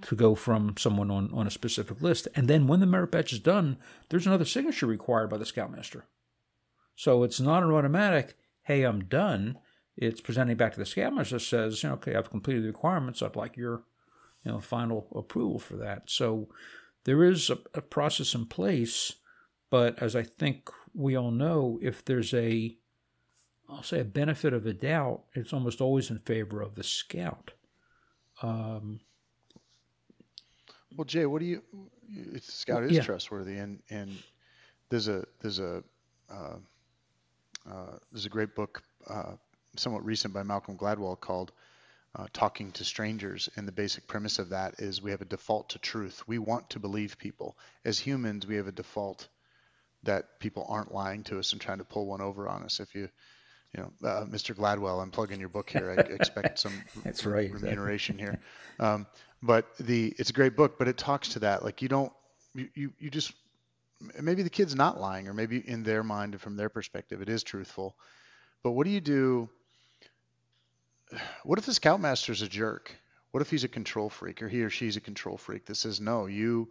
to 0.00 0.16
go 0.16 0.34
from 0.34 0.74
someone 0.76 1.10
on, 1.10 1.30
on 1.32 1.46
a 1.46 1.50
specific 1.50 2.02
list. 2.02 2.26
And 2.34 2.48
then 2.48 2.66
when 2.66 2.80
the 2.80 2.86
merit 2.86 3.12
badge 3.12 3.32
is 3.32 3.38
done, 3.38 3.76
there's 4.08 4.26
another 4.26 4.44
signature 4.44 4.86
required 4.86 5.30
by 5.30 5.36
the 5.36 5.46
scoutmaster. 5.46 6.06
So 6.96 7.22
it's 7.22 7.40
not 7.40 7.62
an 7.62 7.70
automatic, 7.70 8.36
hey, 8.64 8.82
I'm 8.82 9.04
done. 9.04 9.58
It's 9.96 10.20
presenting 10.20 10.56
back 10.56 10.72
to 10.72 10.78
the 10.78 10.86
scoutmaster 10.86 11.36
that 11.36 11.40
says, 11.40 11.82
you 11.82 11.88
know, 11.90 11.94
okay, 11.96 12.14
I've 12.14 12.30
completed 12.30 12.62
the 12.64 12.68
requirements. 12.68 13.22
I'd 13.22 13.36
like 13.36 13.56
your 13.56 13.82
you 14.44 14.50
know, 14.52 14.60
final 14.60 15.06
approval 15.14 15.58
for 15.58 15.76
that. 15.76 16.04
So 16.10 16.48
there 17.04 17.22
is 17.24 17.50
a, 17.50 17.58
a 17.74 17.80
process 17.80 18.34
in 18.34 18.46
place, 18.46 19.12
but 19.70 20.02
as 20.02 20.16
I 20.16 20.22
think 20.22 20.70
we 20.94 21.14
all 21.16 21.30
know, 21.30 21.78
if 21.82 22.04
there's 22.04 22.34
a, 22.34 22.76
I'll 23.68 23.82
say 23.82 24.00
a 24.00 24.04
benefit 24.04 24.52
of 24.52 24.66
a 24.66 24.72
doubt, 24.72 25.22
it's 25.34 25.52
almost 25.52 25.80
always 25.80 26.10
in 26.10 26.18
favor 26.18 26.60
of 26.60 26.74
the 26.74 26.82
scout. 26.82 27.52
Um, 28.42 29.00
Well, 30.96 31.04
Jay, 31.04 31.24
what 31.26 31.40
do 31.40 31.46
you? 31.46 31.62
Scout 32.40 32.82
is 32.84 32.92
Yeah. 32.92 33.02
trustworthy, 33.02 33.56
and 33.56 33.82
and 33.88 34.10
there's 34.90 35.08
a 35.08 35.24
there's 35.40 35.58
a 35.58 35.82
uh, 36.28 36.56
uh, 37.70 37.98
there's 38.10 38.26
a 38.26 38.28
great 38.28 38.54
book, 38.54 38.82
uh, 39.08 39.36
somewhat 39.76 40.04
recent 40.04 40.34
by 40.34 40.42
Malcolm 40.42 40.76
Gladwell 40.76 41.20
called 41.20 41.52
uh, 42.14 42.26
"Talking 42.32 42.72
to 42.72 42.84
Strangers," 42.84 43.48
and 43.56 43.66
the 43.66 43.72
basic 43.72 44.06
premise 44.06 44.38
of 44.38 44.50
that 44.50 44.80
is 44.80 45.02
we 45.02 45.10
have 45.10 45.22
a 45.22 45.26
default 45.26 45.70
to 45.70 45.78
truth. 45.78 46.22
We 46.26 46.38
want 46.38 46.70
to 46.70 46.78
believe 46.78 47.18
people. 47.18 47.56
As 47.84 47.98
humans, 47.98 48.46
we 48.46 48.56
have 48.56 48.68
a 48.68 48.72
default 48.72 49.28
that 50.04 50.40
people 50.40 50.66
aren't 50.68 50.92
lying 50.92 51.22
to 51.24 51.38
us 51.38 51.52
and 51.52 51.60
trying 51.60 51.78
to 51.78 51.84
pull 51.84 52.06
one 52.06 52.20
over 52.20 52.48
on 52.48 52.62
us. 52.62 52.80
If 52.80 52.94
you 52.94 53.08
you 53.74 53.82
know, 53.82 54.08
uh, 54.08 54.24
Mr. 54.26 54.54
Gladwell, 54.54 55.02
I'm 55.02 55.10
plugging 55.10 55.40
your 55.40 55.48
book 55.48 55.70
here. 55.70 55.90
I 55.90 55.94
expect 56.14 56.58
some 56.58 56.84
That's 57.04 57.24
right, 57.24 57.50
remuneration 57.50 58.18
here. 58.18 58.38
Um, 58.78 59.06
but 59.42 59.66
the 59.78 60.14
it's 60.18 60.30
a 60.30 60.34
great 60.34 60.56
book, 60.56 60.78
but 60.78 60.88
it 60.88 60.96
talks 60.96 61.30
to 61.30 61.38
that. 61.40 61.64
Like 61.64 61.82
you 61.82 61.88
don't 61.88 62.12
you, 62.54 62.68
you, 62.74 62.92
you 62.98 63.10
just 63.10 63.32
maybe 64.20 64.42
the 64.42 64.50
kid's 64.50 64.74
not 64.74 65.00
lying, 65.00 65.26
or 65.26 65.34
maybe 65.34 65.66
in 65.66 65.82
their 65.82 66.02
mind 66.02 66.34
and 66.34 66.40
from 66.40 66.56
their 66.56 66.68
perspective 66.68 67.22
it 67.22 67.28
is 67.28 67.42
truthful. 67.42 67.96
But 68.62 68.72
what 68.72 68.84
do 68.84 68.90
you 68.90 69.00
do? 69.00 69.48
What 71.44 71.58
if 71.58 71.66
the 71.66 71.74
scoutmaster's 71.74 72.42
a 72.42 72.48
jerk? 72.48 72.94
What 73.30 73.40
if 73.40 73.50
he's 73.50 73.64
a 73.64 73.68
control 73.68 74.10
freak, 74.10 74.42
or 74.42 74.48
he 74.48 74.62
or 74.62 74.70
she's 74.70 74.96
a 74.96 75.00
control 75.00 75.36
freak 75.36 75.66
that 75.66 75.76
says, 75.76 76.00
"No, 76.00 76.26
you, 76.26 76.68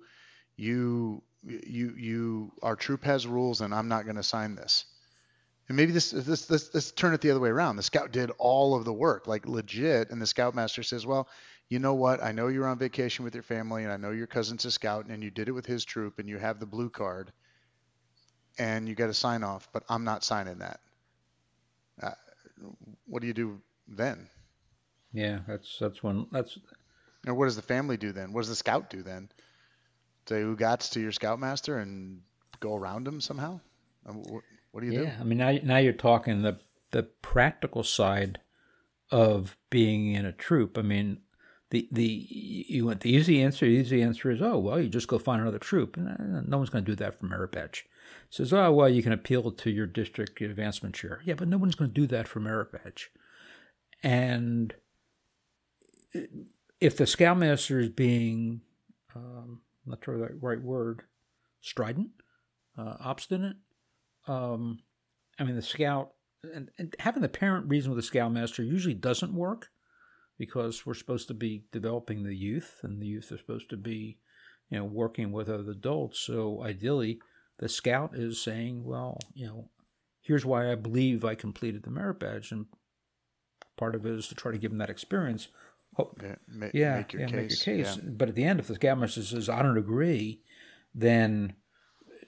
you, 0.55 1.23
you, 1.43 1.95
you, 1.97 2.51
our 2.61 2.75
troop 2.75 3.03
has 3.03 3.25
rules, 3.25 3.61
and 3.61 3.73
I'm 3.73 3.87
not 3.87 4.03
going 4.05 4.17
to 4.17 4.23
sign 4.23 4.55
this." 4.55 4.85
And 5.67 5.77
maybe 5.77 5.91
this, 5.91 6.11
this, 6.11 6.45
this, 6.45 6.73
let's 6.73 6.91
turn 6.91 7.13
it 7.13 7.21
the 7.21 7.31
other 7.31 7.39
way 7.39 7.49
around. 7.49 7.77
The 7.77 7.83
scout 7.83 8.11
did 8.11 8.31
all 8.37 8.75
of 8.75 8.85
the 8.85 8.93
work, 8.93 9.25
like 9.25 9.47
legit, 9.47 10.11
and 10.11 10.21
the 10.21 10.27
scoutmaster 10.27 10.83
says, 10.83 11.05
"Well, 11.05 11.27
you 11.69 11.79
know 11.79 11.93
what? 11.93 12.21
I 12.21 12.31
know 12.31 12.47
you're 12.47 12.67
on 12.67 12.77
vacation 12.77 13.25
with 13.25 13.33
your 13.33 13.43
family, 13.43 13.83
and 13.83 13.91
I 13.91 13.97
know 13.97 14.11
your 14.11 14.27
cousin's 14.27 14.65
a 14.65 14.71
scout, 14.71 15.07
and 15.07 15.23
you 15.23 15.31
did 15.31 15.47
it 15.47 15.53
with 15.53 15.65
his 15.65 15.85
troop, 15.85 16.19
and 16.19 16.29
you 16.29 16.37
have 16.37 16.59
the 16.59 16.65
blue 16.65 16.89
card, 16.89 17.31
and 18.57 18.87
you 18.87 18.95
got 18.95 19.09
a 19.09 19.13
sign 19.13 19.43
off, 19.43 19.69
but 19.73 19.83
I'm 19.89 20.03
not 20.03 20.23
signing 20.23 20.59
that." 20.59 20.79
Uh, 22.01 22.11
what 23.05 23.21
do 23.21 23.27
you 23.27 23.33
do 23.33 23.61
then? 23.95 24.29
yeah, 25.13 25.39
that's 25.47 25.77
that's 25.79 26.01
one. 26.01 26.27
That's 26.31 26.57
Or 27.27 27.33
what 27.33 27.45
does 27.45 27.55
the 27.57 27.61
family 27.61 27.97
do 27.97 28.11
then? 28.11 28.31
What 28.33 28.41
does 28.41 28.49
the 28.49 28.55
scout 28.55 28.89
do 28.89 29.03
then? 29.03 29.29
Say 30.27 30.41
ugats 30.41 30.91
to 30.91 30.99
your 31.01 31.11
scoutmaster 31.11 31.77
and 31.79 32.21
go 32.59 32.75
around 32.75 33.07
him 33.07 33.19
somehow? 33.21 33.59
Uh, 34.07 34.13
What, 34.71 34.81
do 34.81 34.87
you 34.87 34.93
do? 34.99 35.03
yeah. 35.03 35.17
I 35.19 35.23
mean, 35.23 35.37
now 35.39 35.57
now 35.63 35.77
you're 35.77 35.93
talking 35.93 36.41
the 36.41 36.59
the 36.91 37.03
practical 37.03 37.83
side 37.83 38.39
of 39.11 39.57
being 39.69 40.13
in 40.13 40.25
a 40.25 40.31
troop. 40.31 40.77
I 40.77 40.81
mean, 40.81 41.19
the 41.71 41.87
the 41.91 42.05
you 42.07 42.85
want 42.85 43.01
the 43.01 43.11
easy 43.11 43.41
answer. 43.41 43.65
The 43.65 43.71
easy 43.71 44.01
answer 44.01 44.31
is, 44.31 44.41
oh 44.41 44.57
well, 44.57 44.79
you 44.79 44.87
just 44.87 45.07
go 45.09 45.17
find 45.19 45.41
another 45.41 45.59
troop, 45.59 45.97
and 45.97 46.07
uh, 46.07 46.41
no 46.47 46.57
one's 46.57 46.69
going 46.69 46.85
to 46.85 46.91
do 46.91 46.95
that 46.95 47.19
for 47.19 47.25
merit 47.25 47.51
badge. 47.51 47.85
Says, 48.29 48.53
oh 48.53 48.71
well, 48.71 48.87
you 48.87 49.03
can 49.03 49.11
appeal 49.11 49.51
to 49.51 49.69
your 49.69 49.87
district 49.87 50.39
advancement 50.39 50.95
chair. 50.95 51.21
Yeah, 51.25 51.33
but 51.33 51.49
no 51.49 51.57
one's 51.57 51.75
going 51.75 51.89
to 51.91 52.01
do 52.01 52.07
that 52.07 52.27
for 52.29 52.39
merit 52.39 52.71
badge. 52.71 53.11
And 54.03 54.73
if 56.79 56.97
the 56.97 57.05
scoutmaster 57.05 57.79
is 57.79 57.89
being, 57.89 58.61
um, 59.15 59.61
not 59.85 60.03
sure 60.03 60.17
the 60.17 60.35
right 60.39 60.61
word, 60.61 61.03
strident, 61.61 62.09
uh, 62.77 62.95
obstinate, 62.99 63.57
um, 64.27 64.79
I 65.39 65.43
mean, 65.43 65.55
the 65.55 65.61
scout 65.61 66.13
and, 66.43 66.69
and 66.77 66.95
having 66.99 67.21
the 67.21 67.29
parent 67.29 67.69
reason 67.69 67.91
with 67.91 67.97
the 67.97 68.07
scoutmaster 68.07 68.63
usually 68.63 68.95
doesn't 68.95 69.33
work 69.33 69.69
because 70.37 70.85
we're 70.85 70.93
supposed 70.95 71.27
to 71.27 71.33
be 71.33 71.65
developing 71.71 72.23
the 72.23 72.35
youth, 72.35 72.79
and 72.81 72.99
the 72.99 73.05
youth 73.05 73.31
are 73.31 73.37
supposed 73.37 73.69
to 73.69 73.77
be, 73.77 74.17
you 74.69 74.79
know, 74.79 74.85
working 74.85 75.31
with 75.31 75.49
other 75.49 75.69
adults. 75.69 76.19
So 76.19 76.63
ideally, 76.63 77.19
the 77.59 77.69
scout 77.69 78.15
is 78.15 78.41
saying, 78.41 78.83
well, 78.83 79.19
you 79.35 79.45
know, 79.45 79.69
here's 80.21 80.45
why 80.45 80.71
I 80.71 80.75
believe 80.75 81.23
I 81.23 81.35
completed 81.35 81.83
the 81.83 81.91
merit 81.91 82.19
badge, 82.19 82.51
and 82.51 82.65
part 83.77 83.95
of 83.95 84.05
it 84.05 84.13
is 84.13 84.27
to 84.27 84.35
try 84.35 84.51
to 84.51 84.57
give 84.57 84.71
them 84.71 84.77
that 84.79 84.89
experience. 84.89 85.47
Ho- 85.95 86.13
Yeah, 86.21 86.35
ma- 86.47 86.67
yeah, 86.73 86.97
make 86.97 87.13
your 87.13 87.21
yeah, 87.23 87.27
case. 87.27 87.35
make 87.35 87.65
your 87.67 87.85
case. 87.85 87.97
Yeah. 87.97 88.09
But 88.09 88.29
at 88.29 88.35
the 88.35 88.43
end, 88.43 88.59
if 88.59 88.67
the 88.67 88.75
scoutmaster 88.75 89.23
says, 89.23 89.49
"I 89.49 89.61
don't 89.61 89.77
agree," 89.77 90.41
then 90.95 91.53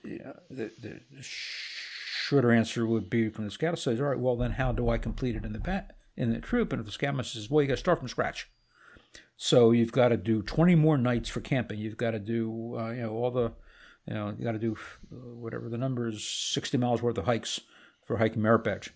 you 0.03 0.19
know, 0.19 0.35
the, 0.49 0.71
the 0.81 0.99
shorter 1.21 2.51
answer 2.51 2.85
would 2.85 3.09
be 3.09 3.29
from 3.29 3.45
the 3.45 3.51
scout 3.51 3.79
says, 3.79 3.99
"All 4.01 4.07
right, 4.07 4.19
well 4.19 4.35
then, 4.35 4.51
how 4.51 4.71
do 4.71 4.89
I 4.89 4.97
complete 4.97 5.35
it 5.35 5.45
in 5.45 5.53
the 5.53 5.59
bat 5.59 5.95
in 6.17 6.31
the 6.31 6.39
troop?" 6.39 6.73
And 6.73 6.79
if 6.79 6.85
the 6.85 6.91
scoutmaster 6.91 7.39
says, 7.39 7.49
"Well, 7.49 7.61
you 7.61 7.67
got 7.67 7.75
to 7.75 7.79
start 7.79 7.99
from 7.99 8.07
scratch," 8.09 8.49
so 9.37 9.71
you've 9.71 9.91
got 9.93 10.09
to 10.09 10.17
do 10.17 10.41
twenty 10.41 10.75
more 10.75 10.97
nights 10.97 11.29
for 11.29 11.39
camping. 11.41 11.79
You've 11.79 11.97
got 11.97 12.11
to 12.11 12.19
do 12.19 12.75
uh, 12.77 12.89
you 12.91 13.01
know 13.03 13.11
all 13.11 13.31
the 13.31 13.53
you 14.07 14.13
know 14.13 14.35
you 14.37 14.43
got 14.43 14.51
to 14.53 14.59
do 14.59 14.75
uh, 15.11 15.15
whatever 15.15 15.69
the 15.69 15.77
number 15.77 16.07
is, 16.09 16.25
sixty 16.27 16.77
miles 16.77 17.01
worth 17.01 17.17
of 17.17 17.25
hikes 17.25 17.61
for 18.05 18.17
hiking 18.17 18.41
merit 18.41 18.65
badge, 18.65 18.93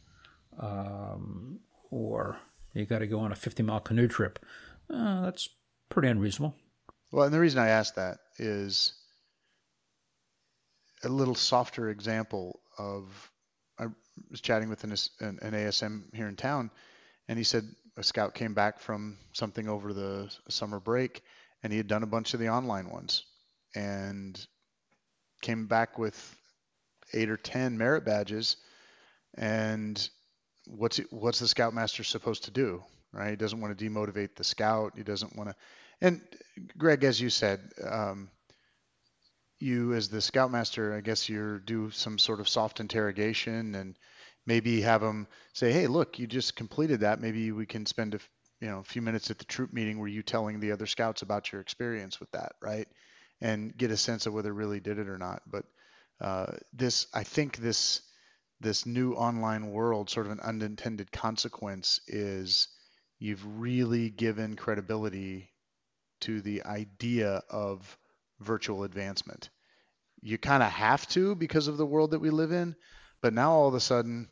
um, 0.60 1.60
or 1.90 2.38
you 2.74 2.86
got 2.86 3.00
to 3.00 3.08
go 3.08 3.20
on 3.20 3.32
a 3.32 3.36
fifty 3.36 3.64
mile 3.64 3.80
canoe 3.80 4.08
trip. 4.08 4.40
Uh, 4.90 5.22
that's 5.22 5.50
pretty 5.90 6.08
unreasonable. 6.08 6.56
Well, 7.12 7.26
and 7.26 7.34
the 7.34 7.40
reason 7.40 7.60
I 7.60 7.70
asked 7.70 7.96
that 7.96 8.18
is 8.38 8.94
a 11.04 11.10
little 11.10 11.36
softer 11.36 11.90
example 11.90 12.60
of 12.78 13.32
I 13.80 13.88
was 14.30 14.42
chatting 14.42 14.70
with 14.70 14.84
an, 14.84 14.92
an, 15.20 15.40
an 15.42 15.54
ASM 15.54 16.14
here 16.14 16.28
in 16.28 16.36
town, 16.36 16.72
and 17.28 17.38
he 17.38 17.44
said 17.44 17.64
a 17.98 18.04
scout 18.04 18.36
came 18.36 18.54
back 18.54 18.80
from 18.80 19.18
something 19.34 19.68
over 19.68 19.94
the 19.94 20.34
summer 20.50 20.80
break, 20.80 21.24
and 21.64 21.72
he 21.72 21.78
had 21.78 21.88
done 21.88 22.04
a 22.04 22.08
bunch 22.08 22.34
of 22.34 22.40
the 22.40 22.50
online 22.50 22.90
ones, 22.90 23.24
and 23.76 24.46
came 25.42 25.68
back 25.68 25.98
with 25.98 26.36
eight 27.14 27.30
or 27.30 27.38
ten 27.38 27.78
merit 27.78 28.06
badges, 28.06 28.58
and 29.38 30.10
what's 30.68 30.98
what's 31.12 31.40
the 31.40 31.48
scoutmaster 31.48 32.04
supposed 32.04 32.46
to 32.46 32.52
do? 32.52 32.84
Right? 33.14 33.32
He 33.32 33.36
doesn't 33.36 33.62
want 33.62 33.78
to 33.78 33.90
demotivate 33.90 34.36
the 34.36 34.44
scout. 34.44 34.94
He 34.96 35.04
doesn't 35.04 35.36
want 35.36 35.50
to. 35.50 35.56
And 36.02 36.22
Greg, 36.78 37.04
as 37.04 37.20
you 37.20 37.30
said, 37.30 37.60
um, 37.84 38.30
you 39.60 39.94
as 39.94 40.10
the 40.10 40.22
scoutmaster, 40.22 40.94
I 40.94 41.02
guess 41.02 41.28
you 41.28 41.60
do 41.66 41.90
some 41.92 42.20
sort 42.20 42.40
of 42.40 42.50
soft 42.50 42.80
interrogation, 42.80 43.76
and 43.76 43.96
maybe 44.46 44.82
have 44.82 45.02
them 45.02 45.28
say, 45.54 45.72
"Hey, 45.72 45.88
look, 45.88 46.20
you 46.20 46.28
just 46.28 46.56
completed 46.56 47.00
that. 47.00 47.22
Maybe 47.22 47.52
we 47.52 47.66
can 47.66 47.86
spend 47.86 48.14
a 48.16 48.20
you 48.62 48.68
know 48.68 48.80
a 48.80 48.84
few 48.84 49.02
minutes 49.02 49.32
at 49.32 49.40
the 49.40 49.46
troop 49.46 49.74
meeting 49.74 50.00
where 50.00 50.08
you 50.08 50.22
telling 50.22 50.60
the 50.60 50.72
other 50.72 50.86
scouts 50.86 51.22
about 51.22 51.52
your 51.52 51.62
experience 51.62 52.20
with 52.20 52.32
that, 52.32 52.54
right? 52.62 52.88
And 53.42 53.76
get 53.76 53.92
a 53.92 53.98
sense 53.98 54.26
of 54.26 54.34
whether 54.34 54.54
really 54.54 54.80
did 54.80 55.00
it 55.00 55.10
or 55.10 55.18
not. 55.18 55.42
But 55.48 55.66
uh, 56.20 56.54
this, 56.74 57.08
I 57.14 57.24
think 57.24 57.58
this 57.58 58.02
this 58.60 58.86
new 58.86 59.14
online 59.14 59.72
world, 59.72 60.10
sort 60.10 60.26
of 60.26 60.32
an 60.32 60.40
unintended 60.40 61.12
consequence 61.12 62.00
is 62.08 62.68
you've 63.20 63.46
really 63.60 64.10
given 64.10 64.56
credibility 64.56 65.52
to 66.22 66.42
the 66.42 66.64
idea 66.64 67.42
of 67.50 67.98
virtual 68.40 68.84
advancement. 68.84 69.50
You 70.22 70.38
kind 70.38 70.64
of 70.64 70.72
have 70.72 71.08
to 71.10 71.36
because 71.36 71.68
of 71.68 71.78
the 71.78 71.86
world 71.86 72.12
that 72.12 72.20
we 72.20 72.30
live 72.30 72.52
in, 72.52 72.76
but 73.22 73.34
now 73.34 73.52
all 73.52 73.68
of 73.68 73.76
a 73.76 73.80
sudden 73.80 74.30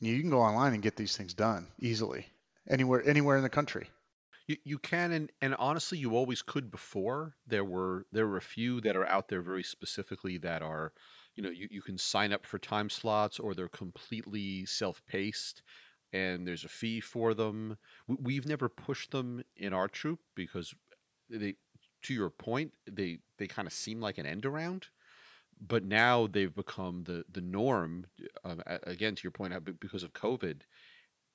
you 0.00 0.20
can 0.20 0.30
go 0.30 0.40
online 0.40 0.74
and 0.74 0.82
get 0.82 0.96
these 0.96 1.16
things 1.16 1.34
done 1.34 1.68
easily 1.78 2.26
anywhere 2.68 3.02
anywhere 3.06 3.36
in 3.36 3.42
the 3.42 3.48
country. 3.48 3.88
You, 4.46 4.56
you 4.64 4.78
can 4.78 5.12
and, 5.12 5.32
and 5.40 5.54
honestly 5.54 5.98
you 5.98 6.16
always 6.16 6.42
could 6.42 6.70
before. 6.70 7.34
There 7.46 7.64
were 7.64 8.06
there 8.12 8.26
were 8.26 8.36
a 8.36 8.42
few 8.42 8.80
that 8.82 8.96
are 8.96 9.06
out 9.06 9.28
there 9.28 9.42
very 9.42 9.62
specifically 9.62 10.38
that 10.38 10.62
are 10.62 10.92
you 11.34 11.42
know 11.42 11.50
you, 11.50 11.68
you 11.70 11.82
can 11.82 11.98
sign 11.98 12.32
up 12.32 12.46
for 12.46 12.58
time 12.58 12.90
slots 12.90 13.38
or 13.38 13.54
they're 13.54 13.68
completely 13.68 14.66
self-paced 14.66 15.62
and 16.12 16.46
there's 16.46 16.64
a 16.64 16.68
fee 16.68 17.00
for 17.00 17.34
them. 17.34 17.76
We've 18.06 18.46
never 18.46 18.68
pushed 18.68 19.10
them 19.10 19.42
in 19.56 19.72
our 19.74 19.88
troop 19.88 20.20
because 20.36 20.72
they, 21.28 21.56
to 22.02 22.14
your 22.14 22.30
point, 22.30 22.72
they 22.90 23.18
they 23.38 23.48
kind 23.48 23.66
of 23.66 23.74
seem 23.74 24.00
like 24.00 24.18
an 24.18 24.26
end 24.26 24.46
around, 24.46 24.86
but 25.60 25.84
now 25.84 26.28
they've 26.28 26.54
become 26.54 27.02
the 27.04 27.24
the 27.32 27.40
norm. 27.40 28.06
Uh, 28.44 28.56
again, 28.84 29.16
to 29.16 29.22
your 29.24 29.32
point, 29.32 29.52
because 29.80 30.04
of 30.04 30.12
COVID, 30.12 30.60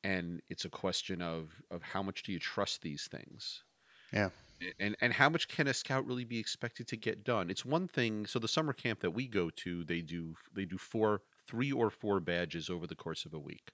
and 0.04 0.42
it's 0.50 0.66
a 0.66 0.70
question 0.70 1.22
of 1.22 1.52
of 1.70 1.82
how 1.82 2.02
much 2.02 2.24
do 2.24 2.32
you 2.32 2.40
trust 2.40 2.82
these 2.82 3.08
things. 3.08 3.64
Yeah. 4.14 4.30
And 4.80 4.95
and 5.02 5.13
how 5.13 5.30
much 5.30 5.48
can 5.48 5.67
a 5.67 5.74
scout 5.74 6.06
really 6.06 6.26
be 6.26 6.39
expected 6.39 6.88
to 6.89 6.98
get 6.98 7.24
done? 7.24 7.50
It's 7.50 7.65
one 7.65 7.88
thing. 7.88 8.26
So 8.26 8.39
the 8.39 8.48
summer 8.48 8.74
camp 8.74 9.02
that 9.02 9.12
we 9.12 9.28
go 9.28 9.50
to, 9.50 9.84
they 9.86 10.02
do 10.02 10.36
they 10.54 10.65
do 10.65 10.78
four, 10.78 11.22
three 11.48 11.72
or 11.72 11.89
four 11.89 12.19
badges 12.19 12.69
over 12.69 12.88
the 12.88 12.95
course 12.95 13.26
of 13.26 13.34
a 13.34 13.39
week 13.39 13.72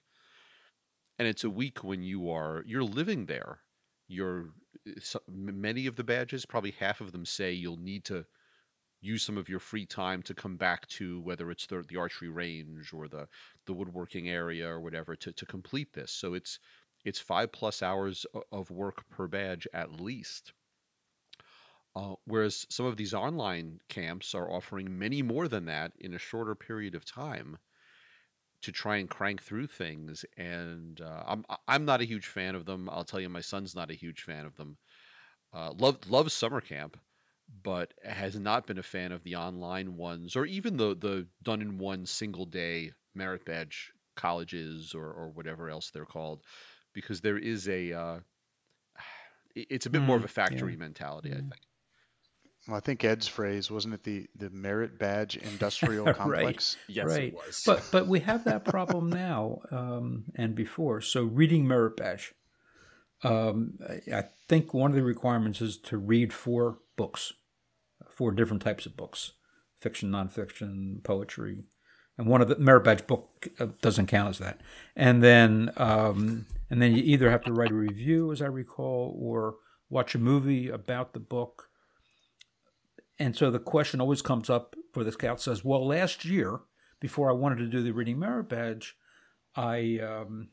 and 1.18 1.28
it's 1.28 1.44
a 1.44 1.50
week 1.50 1.82
when 1.84 2.02
you 2.02 2.30
are 2.30 2.62
you're 2.66 2.84
living 2.84 3.26
there 3.26 3.58
you're 4.08 4.50
eh, 4.86 5.18
many 5.28 5.86
of 5.86 5.96
the 5.96 6.04
badges 6.04 6.46
probably 6.46 6.72
half 6.72 7.00
of 7.00 7.12
them 7.12 7.24
say 7.26 7.52
you'll 7.52 7.76
need 7.78 8.04
to 8.04 8.24
use 9.00 9.22
some 9.22 9.38
of 9.38 9.48
your 9.48 9.60
free 9.60 9.86
time 9.86 10.22
to 10.22 10.34
come 10.34 10.56
back 10.56 10.86
to 10.88 11.20
whether 11.20 11.50
it's 11.50 11.66
the, 11.66 11.84
the 11.88 11.96
archery 11.96 12.28
range 12.28 12.92
or 12.92 13.08
the 13.08 13.28
the 13.66 13.74
woodworking 13.74 14.28
area 14.28 14.68
or 14.68 14.80
whatever 14.80 15.16
to, 15.16 15.32
to 15.32 15.46
complete 15.46 15.92
this 15.92 16.12
so 16.12 16.34
it's 16.34 16.58
it's 17.04 17.20
five 17.20 17.52
plus 17.52 17.82
hours 17.82 18.26
of 18.52 18.70
work 18.70 19.08
per 19.10 19.28
badge 19.28 19.66
at 19.72 20.00
least 20.00 20.52
uh, 21.96 22.14
whereas 22.26 22.66
some 22.68 22.84
of 22.84 22.98
these 22.98 23.14
online 23.14 23.80
camps 23.88 24.34
are 24.34 24.50
offering 24.50 24.98
many 24.98 25.22
more 25.22 25.48
than 25.48 25.64
that 25.64 25.92
in 25.98 26.12
a 26.12 26.18
shorter 26.18 26.54
period 26.54 26.94
of 26.94 27.06
time 27.06 27.56
to 28.60 28.70
try 28.70 28.96
and 28.98 29.08
crank 29.08 29.42
through 29.42 29.66
things. 29.66 30.26
And 30.36 31.00
uh, 31.00 31.22
I'm 31.26 31.46
I'm 31.66 31.86
not 31.86 32.02
a 32.02 32.06
huge 32.06 32.26
fan 32.26 32.54
of 32.54 32.66
them. 32.66 32.90
I'll 32.90 33.04
tell 33.04 33.20
you, 33.20 33.30
my 33.30 33.40
son's 33.40 33.74
not 33.74 33.90
a 33.90 33.94
huge 33.94 34.24
fan 34.24 34.44
of 34.44 34.54
them. 34.56 34.76
Uh, 35.54 35.72
love 35.78 35.98
loves 36.10 36.34
summer 36.34 36.60
camp, 36.60 36.98
but 37.62 37.94
has 38.04 38.38
not 38.38 38.66
been 38.66 38.78
a 38.78 38.82
fan 38.82 39.12
of 39.12 39.22
the 39.24 39.36
online 39.36 39.96
ones 39.96 40.36
or 40.36 40.44
even 40.44 40.76
the 40.76 40.94
the 40.94 41.26
done 41.42 41.62
in 41.62 41.78
one 41.78 42.04
single 42.04 42.44
day 42.44 42.92
merit 43.14 43.46
badge 43.46 43.90
colleges 44.16 44.92
or 44.94 45.10
or 45.10 45.30
whatever 45.30 45.70
else 45.70 45.90
they're 45.92 46.04
called, 46.04 46.42
because 46.92 47.22
there 47.22 47.38
is 47.38 47.66
a 47.70 47.94
uh, 47.94 48.20
it's 49.54 49.86
a 49.86 49.90
bit 49.90 50.02
mm, 50.02 50.06
more 50.06 50.18
of 50.18 50.24
a 50.24 50.28
factory 50.28 50.72
yeah. 50.72 50.78
mentality, 50.78 51.32
I 51.32 51.36
think. 51.36 51.54
Well, 52.66 52.76
I 52.76 52.80
think 52.80 53.04
Ed's 53.04 53.28
phrase 53.28 53.70
wasn't 53.70 53.94
it 53.94 54.02
the 54.02 54.26
the 54.36 54.50
merit 54.50 54.98
badge 54.98 55.36
industrial 55.52 56.12
complex? 56.12 56.76
right. 56.88 56.94
Yes, 56.96 57.06
right. 57.06 57.22
it 57.24 57.34
was. 57.34 57.62
But 57.64 57.84
but 57.92 58.06
we 58.06 58.20
have 58.20 58.44
that 58.44 58.64
problem 58.64 59.10
now 59.10 59.60
um, 59.70 60.24
and 60.34 60.54
before. 60.54 61.00
So 61.00 61.22
reading 61.22 61.66
merit 61.66 61.96
badge. 61.96 62.34
Um, 63.22 63.78
I 64.12 64.24
think 64.46 64.74
one 64.74 64.90
of 64.90 64.96
the 64.96 65.02
requirements 65.02 65.62
is 65.62 65.78
to 65.78 65.96
read 65.96 66.32
four 66.34 66.78
books, 66.96 67.32
four 68.10 68.30
different 68.30 68.62
types 68.62 68.84
of 68.84 68.94
books, 68.96 69.32
fiction, 69.80 70.10
nonfiction, 70.10 71.02
poetry, 71.02 71.64
and 72.18 72.26
one 72.26 72.42
of 72.42 72.48
the 72.48 72.58
merit 72.58 72.84
badge 72.84 73.06
book 73.06 73.48
uh, 73.58 73.68
doesn't 73.80 74.06
count 74.06 74.28
as 74.28 74.38
that. 74.38 74.60
And 74.94 75.22
then 75.22 75.70
um, 75.76 76.46
and 76.68 76.82
then 76.82 76.94
you 76.94 77.02
either 77.04 77.30
have 77.30 77.44
to 77.44 77.52
write 77.52 77.70
a 77.70 77.74
review, 77.74 78.32
as 78.32 78.42
I 78.42 78.46
recall, 78.46 79.16
or 79.18 79.56
watch 79.88 80.14
a 80.14 80.18
movie 80.18 80.68
about 80.68 81.12
the 81.12 81.20
book 81.20 81.68
and 83.18 83.36
so 83.36 83.50
the 83.50 83.58
question 83.58 84.00
always 84.00 84.22
comes 84.22 84.50
up 84.50 84.76
for 84.92 85.04
the 85.04 85.12
scout 85.12 85.40
says, 85.40 85.64
well, 85.64 85.86
last 85.86 86.24
year, 86.24 86.60
before 87.00 87.30
I 87.30 87.34
wanted 87.34 87.58
to 87.58 87.66
do 87.66 87.82
the 87.82 87.92
reading 87.92 88.18
merit 88.18 88.48
badge, 88.48 88.96
I 89.54 90.00
um, 90.00 90.48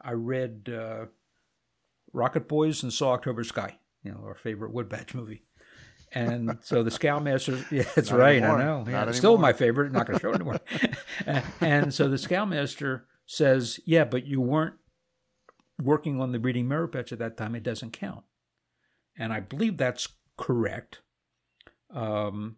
I 0.00 0.12
read 0.12 0.70
uh, 0.72 1.06
Rocket 2.12 2.48
Boys 2.48 2.82
and 2.82 2.92
saw 2.92 3.12
October 3.12 3.44
Sky, 3.44 3.78
you 4.02 4.12
know, 4.12 4.22
our 4.24 4.34
favorite 4.34 4.72
Wood 4.72 4.88
Badge 4.88 5.14
movie. 5.14 5.42
And 6.12 6.58
so 6.62 6.82
the 6.82 6.90
Scoutmaster, 6.90 7.64
yeah, 7.70 7.84
that's 7.94 8.10
right, 8.10 8.38
anymore. 8.38 8.58
I 8.60 8.64
know. 8.64 8.84
Yeah, 8.88 9.10
still 9.12 9.38
my 9.38 9.52
favorite, 9.52 9.92
not 9.92 10.06
going 10.06 10.18
to 10.18 10.22
show 10.22 10.30
it 10.30 10.36
anymore. 10.36 10.60
and, 11.26 11.44
and 11.60 11.94
so 11.94 12.08
the 12.08 12.18
Scoutmaster 12.18 13.06
says, 13.26 13.78
yeah, 13.84 14.04
but 14.04 14.26
you 14.26 14.40
weren't 14.40 14.74
working 15.80 16.20
on 16.20 16.32
the 16.32 16.40
reading 16.40 16.66
merit 16.66 16.92
badge 16.92 17.12
at 17.12 17.20
that 17.20 17.36
time. 17.36 17.54
It 17.54 17.62
doesn't 17.62 17.92
count. 17.92 18.24
And 19.16 19.32
I 19.32 19.40
believe 19.40 19.76
that's 19.76 20.08
correct. 20.36 21.00
Um, 21.94 22.56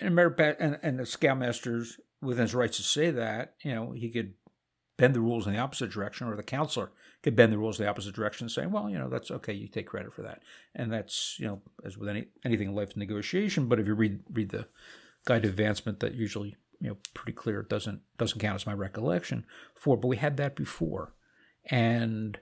and, 0.00 0.18
and, 0.18 0.78
and 0.82 0.98
the 0.98 1.04
scoutmaster's 1.04 1.98
within 2.20 2.42
his 2.42 2.54
rights 2.54 2.78
to 2.78 2.82
say 2.82 3.10
that, 3.10 3.54
you 3.62 3.74
know, 3.74 3.92
he 3.92 4.10
could 4.10 4.34
bend 4.96 5.14
the 5.14 5.20
rules 5.20 5.46
in 5.46 5.52
the 5.52 5.58
opposite 5.58 5.90
direction, 5.90 6.26
or 6.26 6.36
the 6.36 6.42
counselor 6.42 6.90
could 7.22 7.36
bend 7.36 7.52
the 7.52 7.58
rules 7.58 7.78
in 7.78 7.84
the 7.84 7.90
opposite 7.90 8.14
direction, 8.14 8.48
saying, 8.48 8.70
"Well, 8.70 8.88
you 8.88 8.98
know, 8.98 9.08
that's 9.08 9.30
okay. 9.30 9.52
You 9.52 9.68
take 9.68 9.86
credit 9.86 10.12
for 10.12 10.22
that." 10.22 10.42
And 10.74 10.92
that's, 10.92 11.36
you 11.38 11.46
know, 11.46 11.62
as 11.84 11.96
with 11.96 12.08
any 12.08 12.26
anything 12.44 12.68
in 12.68 12.74
life, 12.74 12.96
negotiation. 12.96 13.66
But 13.68 13.80
if 13.80 13.86
you 13.86 13.94
read 13.94 14.20
read 14.30 14.50
the 14.50 14.68
guide 15.26 15.42
to 15.42 15.48
advancement, 15.48 16.00
that 16.00 16.14
usually, 16.14 16.56
you 16.80 16.88
know, 16.88 16.96
pretty 17.12 17.32
clear. 17.32 17.60
It 17.60 17.68
doesn't 17.68 18.02
doesn't 18.18 18.40
count 18.40 18.56
as 18.56 18.66
my 18.66 18.74
recollection 18.74 19.46
for. 19.74 19.96
But 19.96 20.08
we 20.08 20.16
had 20.16 20.36
that 20.36 20.54
before, 20.54 21.14
and 21.66 22.38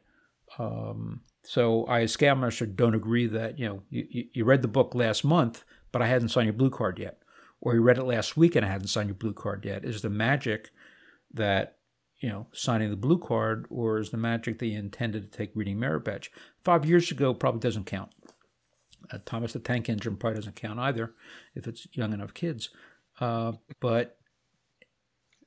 um, 0.58 1.22
so 1.44 1.84
I, 1.86 2.02
as 2.02 2.12
Scoutmaster, 2.12 2.66
don't 2.66 2.94
agree 2.94 3.26
that 3.26 3.58
you 3.58 3.66
know 3.66 3.82
you, 3.90 4.26
you 4.32 4.44
read 4.44 4.62
the 4.62 4.68
book 4.68 4.94
last 4.94 5.24
month, 5.24 5.64
but 5.90 6.02
I 6.02 6.06
hadn't 6.06 6.28
signed 6.28 6.46
your 6.46 6.52
blue 6.54 6.70
card 6.70 6.98
yet, 6.98 7.22
or 7.60 7.74
you 7.74 7.82
read 7.82 7.98
it 7.98 8.04
last 8.04 8.36
week 8.36 8.54
and 8.56 8.64
I 8.64 8.68
hadn't 8.68 8.88
signed 8.88 9.08
your 9.08 9.16
blue 9.16 9.32
card 9.32 9.64
yet. 9.64 9.84
Is 9.84 10.02
the 10.02 10.10
magic 10.10 10.70
that 11.34 11.78
you 12.20 12.28
know 12.28 12.46
signing 12.52 12.90
the 12.90 12.96
blue 12.96 13.18
card, 13.18 13.66
or 13.70 13.98
is 13.98 14.10
the 14.10 14.16
magic 14.16 14.58
that 14.58 14.66
you 14.66 14.78
intended 14.78 15.30
to 15.30 15.36
take 15.36 15.50
reading 15.54 15.80
merit 15.80 16.04
badge? 16.04 16.30
Five 16.62 16.84
years 16.84 17.10
ago 17.10 17.34
probably 17.34 17.60
doesn't 17.60 17.86
count. 17.86 18.12
Uh, 19.10 19.18
Thomas 19.24 19.52
the 19.52 19.58
Tank 19.58 19.88
Engine 19.88 20.16
probably 20.16 20.38
doesn't 20.38 20.56
count 20.56 20.78
either 20.78 21.12
if 21.54 21.66
it's 21.66 21.88
young 21.92 22.12
enough 22.12 22.34
kids. 22.34 22.70
Uh, 23.20 23.52
but 23.80 24.16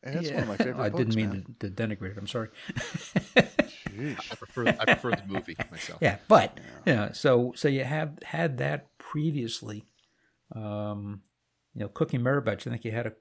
that's 0.04 0.30
yeah, 0.30 0.36
one 0.36 0.44
of 0.44 0.50
my 0.50 0.58
favorite. 0.58 0.78
I 0.80 0.90
books, 0.90 1.04
didn't 1.04 1.16
mean 1.16 1.56
to, 1.60 1.70
to, 1.70 1.88
denigrate 1.88 2.12
it. 2.12 2.18
I'm 2.18 2.28
sorry. 2.28 2.50
I 4.00 4.36
prefer 4.36 4.68
I 4.68 4.86
prefer 4.86 5.12
the 5.12 5.24
movie 5.28 5.56
myself. 5.72 6.00
Yeah, 6.02 6.18
but 6.28 6.58
yeah. 6.58 6.64
You 6.86 6.96
know, 6.96 7.10
so 7.14 7.54
so 7.56 7.68
you 7.68 7.84
have 7.84 8.20
had 8.24 8.58
that 8.58 8.98
previously. 8.98 9.86
Um, 10.56 11.22
you 11.74 11.82
know, 11.82 11.88
cooking 11.90 12.24
merit 12.24 12.44
badge. 12.46 12.66
I 12.66 12.70
think 12.70 12.86
you 12.86 12.92
had 12.92 13.08
a 13.08 13.14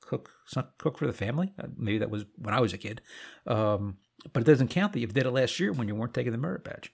cook 0.00 0.30
cook 0.78 0.98
for 0.98 1.06
the 1.06 1.12
family. 1.12 1.52
Uh, 1.58 1.68
maybe 1.76 1.98
that 1.98 2.10
was 2.10 2.24
when 2.36 2.54
I 2.54 2.60
was 2.60 2.72
a 2.72 2.78
kid. 2.78 3.00
Um, 3.46 3.98
but 4.32 4.42
it 4.42 4.46
doesn't 4.46 4.68
count 4.68 4.92
that 4.92 5.00
you 5.00 5.06
did 5.06 5.26
it 5.26 5.30
last 5.30 5.58
year 5.58 5.72
when 5.72 5.88
you 5.88 5.94
weren't 5.94 6.14
taking 6.14 6.32
the 6.32 6.38
merit 6.38 6.64
badge. 6.64 6.92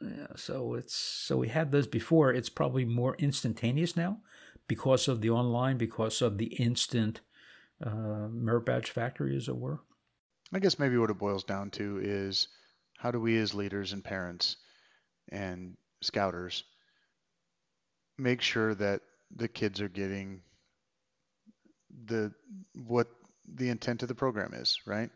Yeah, 0.00 0.28
so 0.36 0.74
it's 0.74 0.94
so 0.94 1.38
we 1.38 1.48
had 1.48 1.72
those 1.72 1.86
before. 1.86 2.32
It's 2.32 2.48
probably 2.48 2.84
more 2.84 3.16
instantaneous 3.16 3.96
now 3.96 4.18
because 4.68 5.08
of 5.08 5.20
the 5.20 5.30
online, 5.30 5.76
because 5.76 6.22
of 6.22 6.38
the 6.38 6.54
instant 6.54 7.20
uh, 7.84 8.28
merit 8.30 8.64
badge 8.64 8.90
factory, 8.90 9.36
as 9.36 9.48
it 9.48 9.56
were. 9.56 9.80
I 10.52 10.58
guess 10.58 10.78
maybe 10.78 10.98
what 10.98 11.10
it 11.10 11.18
boils 11.18 11.44
down 11.44 11.70
to 11.72 12.00
is 12.02 12.48
how 12.98 13.10
do 13.10 13.20
we 13.20 13.38
as 13.38 13.54
leaders 13.54 13.92
and 13.92 14.04
parents 14.04 14.56
and 15.30 15.76
scouters 16.02 16.64
make 18.18 18.42
sure 18.42 18.74
that 18.74 19.00
the 19.34 19.48
kids 19.48 19.80
are 19.80 19.88
getting 19.88 20.42
the 22.04 22.32
what 22.86 23.08
the 23.54 23.70
intent 23.70 24.02
of 24.02 24.08
the 24.08 24.14
program 24.14 24.52
is, 24.54 24.78
right? 24.86 25.10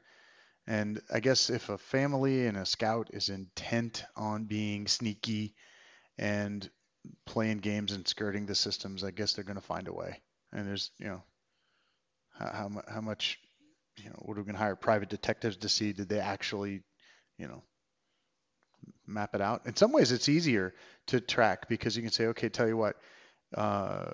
And 0.66 1.00
I 1.12 1.20
guess 1.20 1.48
if 1.50 1.68
a 1.68 1.78
family 1.78 2.46
and 2.46 2.56
a 2.56 2.66
scout 2.66 3.10
is 3.12 3.28
intent 3.28 4.04
on 4.16 4.44
being 4.44 4.88
sneaky 4.88 5.54
and 6.18 6.68
playing 7.24 7.58
games 7.58 7.92
and 7.92 8.06
skirting 8.08 8.46
the 8.46 8.54
systems, 8.54 9.04
I 9.04 9.12
guess 9.12 9.34
they're 9.34 9.44
going 9.44 9.56
to 9.56 9.62
find 9.62 9.86
a 9.86 9.92
way. 9.92 10.22
And 10.52 10.66
there's, 10.66 10.90
you 10.98 11.06
know, 11.06 11.22
how, 12.32 12.46
how, 12.46 12.82
how 12.94 13.00
much 13.00 13.38
you 14.02 14.10
know, 14.10 14.22
would 14.22 14.36
we 14.36 14.44
gonna 14.44 14.58
hire 14.58 14.76
private 14.76 15.08
detectives 15.08 15.56
to 15.58 15.68
see 15.68 15.92
did 15.92 16.08
they 16.08 16.20
actually, 16.20 16.82
you 17.38 17.48
know, 17.48 17.62
map 19.06 19.34
it 19.34 19.40
out? 19.40 19.66
In 19.66 19.76
some 19.76 19.92
ways, 19.92 20.12
it's 20.12 20.28
easier 20.28 20.74
to 21.08 21.20
track 21.20 21.68
because 21.68 21.96
you 21.96 22.02
can 22.02 22.12
say, 22.12 22.26
okay, 22.26 22.48
tell 22.48 22.68
you 22.68 22.76
what, 22.76 22.96
uh, 23.54 24.10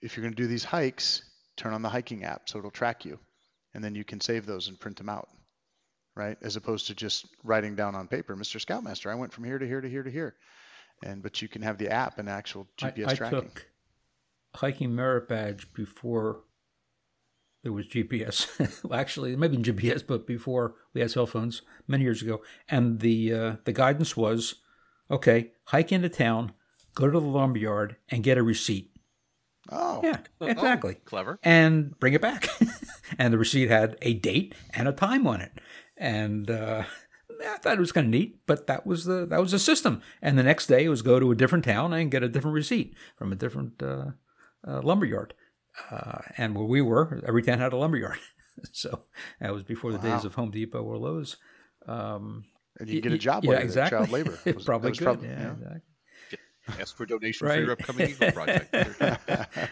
if 0.00 0.16
you're 0.16 0.22
going 0.22 0.34
to 0.34 0.42
do 0.42 0.46
these 0.46 0.64
hikes, 0.64 1.22
turn 1.56 1.72
on 1.72 1.82
the 1.82 1.88
hiking 1.88 2.24
app 2.24 2.48
so 2.48 2.58
it'll 2.58 2.70
track 2.70 3.04
you, 3.04 3.18
and 3.74 3.82
then 3.82 3.94
you 3.94 4.04
can 4.04 4.20
save 4.20 4.46
those 4.46 4.68
and 4.68 4.78
print 4.78 4.96
them 4.96 5.08
out, 5.08 5.28
right? 6.14 6.38
As 6.42 6.56
opposed 6.56 6.86
to 6.86 6.94
just 6.94 7.26
writing 7.42 7.74
down 7.74 7.94
on 7.94 8.08
paper, 8.08 8.36
Mr. 8.36 8.60
Scoutmaster, 8.60 9.10
I 9.10 9.14
went 9.14 9.32
from 9.32 9.44
here 9.44 9.58
to 9.58 9.66
here 9.66 9.80
to 9.80 9.88
here 9.88 10.02
to 10.02 10.10
here, 10.10 10.36
and 11.04 11.22
but 11.22 11.42
you 11.42 11.48
can 11.48 11.62
have 11.62 11.78
the 11.78 11.90
app 11.90 12.18
and 12.18 12.28
actual 12.28 12.66
GPS 12.78 13.08
I, 13.08 13.10
I 13.10 13.14
tracking. 13.14 13.40
took 13.40 13.66
hiking 14.54 14.94
merit 14.94 15.28
badge 15.28 15.72
before 15.74 16.40
there 17.62 17.72
was 17.72 17.86
GPS. 17.86 18.82
well, 18.84 18.98
actually, 18.98 19.36
maybe 19.36 19.56
GPS, 19.56 20.06
but 20.06 20.26
before 20.26 20.74
we 20.94 21.00
had 21.00 21.10
cell 21.10 21.26
phones 21.26 21.62
many 21.86 22.04
years 22.04 22.22
ago. 22.22 22.42
And 22.68 23.00
the 23.00 23.32
uh, 23.32 23.56
the 23.64 23.72
guidance 23.72 24.16
was, 24.16 24.56
okay, 25.10 25.52
hike 25.64 25.92
into 25.92 26.08
town, 26.08 26.52
go 26.94 27.06
to 27.10 27.18
the 27.20 27.26
lumberyard, 27.26 27.96
and 28.08 28.22
get 28.22 28.38
a 28.38 28.42
receipt. 28.42 28.92
Oh, 29.70 30.00
Yeah, 30.02 30.18
Oh, 30.40 30.46
exactly. 30.46 30.94
clever. 31.04 31.38
And 31.42 31.98
bring 31.98 32.14
it 32.14 32.22
back. 32.22 32.48
and 33.18 33.32
the 33.34 33.38
receipt 33.38 33.68
had 33.68 33.96
a 34.02 34.14
date 34.14 34.54
and 34.72 34.88
a 34.88 34.92
time 34.92 35.26
on 35.26 35.40
it. 35.42 35.52
And 35.96 36.50
uh, 36.50 36.84
I 37.46 37.56
thought 37.58 37.76
it 37.76 37.80
was 37.80 37.92
kind 37.92 38.06
of 38.06 38.10
neat, 38.10 38.38
but 38.46 38.66
that 38.68 38.86
was 38.86 39.04
the 39.04 39.26
that 39.26 39.40
was 39.40 39.50
the 39.52 39.58
system. 39.58 40.00
And 40.22 40.38
the 40.38 40.42
next 40.42 40.68
day 40.68 40.84
it 40.84 40.88
was 40.88 41.02
go 41.02 41.20
to 41.20 41.30
a 41.30 41.34
different 41.34 41.64
town 41.64 41.92
and 41.92 42.10
get 42.10 42.22
a 42.22 42.28
different 42.28 42.54
receipt 42.54 42.94
from 43.16 43.30
a 43.32 43.36
different 43.36 43.82
uh, 43.82 44.12
uh, 44.66 44.80
lumberyard. 44.82 45.34
Uh, 45.90 46.18
and 46.36 46.54
where 46.54 46.66
we 46.66 46.80
were, 46.82 47.22
every 47.26 47.42
town 47.42 47.58
had 47.58 47.72
a 47.72 47.76
lumberyard. 47.76 48.18
so 48.72 49.04
that 49.40 49.52
was 49.52 49.62
before 49.64 49.92
the 49.92 49.98
days 49.98 50.24
of 50.24 50.34
Home 50.34 50.50
Depot 50.50 50.82
or 50.82 50.96
Lowe's. 50.98 51.36
Um, 51.86 52.44
and 52.78 52.88
you 52.88 53.00
get 53.00 53.12
a 53.12 53.18
job 53.18 53.44
yeah, 53.44 53.50
later, 53.52 53.62
exactly. 53.64 53.98
child 53.98 54.10
labor. 54.10 54.38
Was- 54.54 54.64
probably 54.64 54.90
was 54.90 54.98
good. 54.98 55.04
prob- 55.04 55.24
yeah, 55.24 55.30
yeah. 55.40 55.52
exactly. 55.52 55.80
Ask 56.80 56.96
for 56.96 57.06
donation 57.06 57.46
for 57.48 57.54
your 57.56 57.68
Right. 57.68 57.80
upcoming 57.80 58.10
Eagle 58.10 58.30
project. 58.32 58.74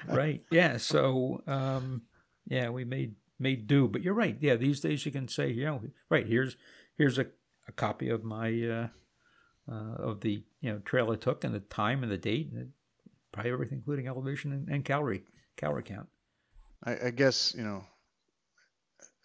right. 0.09 0.43
Yeah. 0.51 0.79
So, 0.79 1.43
um, 1.47 2.03
yeah, 2.47 2.71
we 2.71 2.85
made 2.85 3.17
made 3.39 3.67
do. 3.67 3.87
But 3.87 4.03
you're 4.03 4.15
right. 4.15 4.37
Yeah, 4.41 4.55
these 4.57 4.81
days 4.81 5.05
you 5.05 5.13
can 5.13 5.29
say, 5.29 5.51
you 5.51 5.65
know, 5.67 5.83
right 6.09 6.27
here's 6.27 6.57
here's 6.97 7.19
a, 7.19 7.27
a 7.69 7.73
copy 7.73 8.09
of 8.09 8.25
my 8.25 8.49
uh, 8.63 8.89
uh, 9.71 9.95
of 9.99 10.21
the 10.23 10.43
you 10.61 10.73
know 10.73 10.79
trail 10.79 11.11
I 11.11 11.17
took 11.17 11.45
and 11.45 11.55
the 11.55 11.61
time 11.61 12.03
and 12.03 12.11
the 12.11 12.17
date 12.17 12.51
and 12.53 12.71
probably 13.31 13.53
everything, 13.53 13.79
including 13.79 14.07
elevation 14.09 14.53
and, 14.53 14.69
and 14.69 14.83
calorie 14.85 15.25
calorie 15.57 15.83
count. 15.83 16.09
I, 16.85 17.07
I 17.07 17.11
guess 17.11 17.55
you 17.57 17.65
know. 17.65 17.85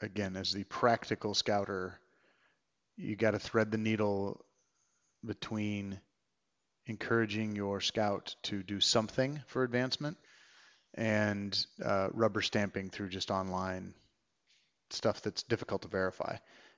Again, 0.03 0.35
as 0.35 0.51
the 0.51 0.63
practical 0.63 1.35
scouter, 1.35 1.99
you 2.97 3.15
got 3.15 3.31
to 3.31 3.39
thread 3.39 3.69
the 3.69 3.77
needle 3.77 4.43
between 5.23 5.99
encouraging 6.87 7.55
your 7.55 7.81
scout 7.81 8.35
to 8.43 8.63
do 8.63 8.79
something 8.79 9.39
for 9.45 9.63
advancement 9.63 10.17
and 10.95 11.65
uh, 11.83 12.09
rubber 12.13 12.41
stamping 12.41 12.89
through 12.89 13.09
just 13.09 13.31
online 13.31 13.93
stuff 14.89 15.21
that's 15.21 15.43
difficult 15.43 15.83
to 15.83 15.87
verify. 15.87 16.35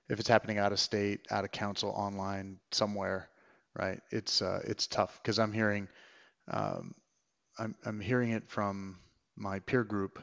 If 0.09 0.19
it's 0.19 0.29
happening 0.29 0.57
out 0.57 0.73
of 0.73 0.79
state, 0.79 1.21
out 1.31 1.45
of 1.45 1.51
council, 1.51 1.89
online, 1.95 2.59
somewhere, 2.71 3.29
right? 3.73 4.01
It's 4.11 4.41
uh, 4.41 4.61
it's 4.65 4.87
tough 4.87 5.17
because 5.21 5.39
I'm 5.39 5.53
hearing 5.53 5.87
um, 6.51 6.93
I'm 7.57 7.75
I'm 7.85 7.99
hearing 8.01 8.31
it 8.31 8.49
from 8.49 8.99
my 9.35 9.59
peer 9.59 9.83
group 9.83 10.21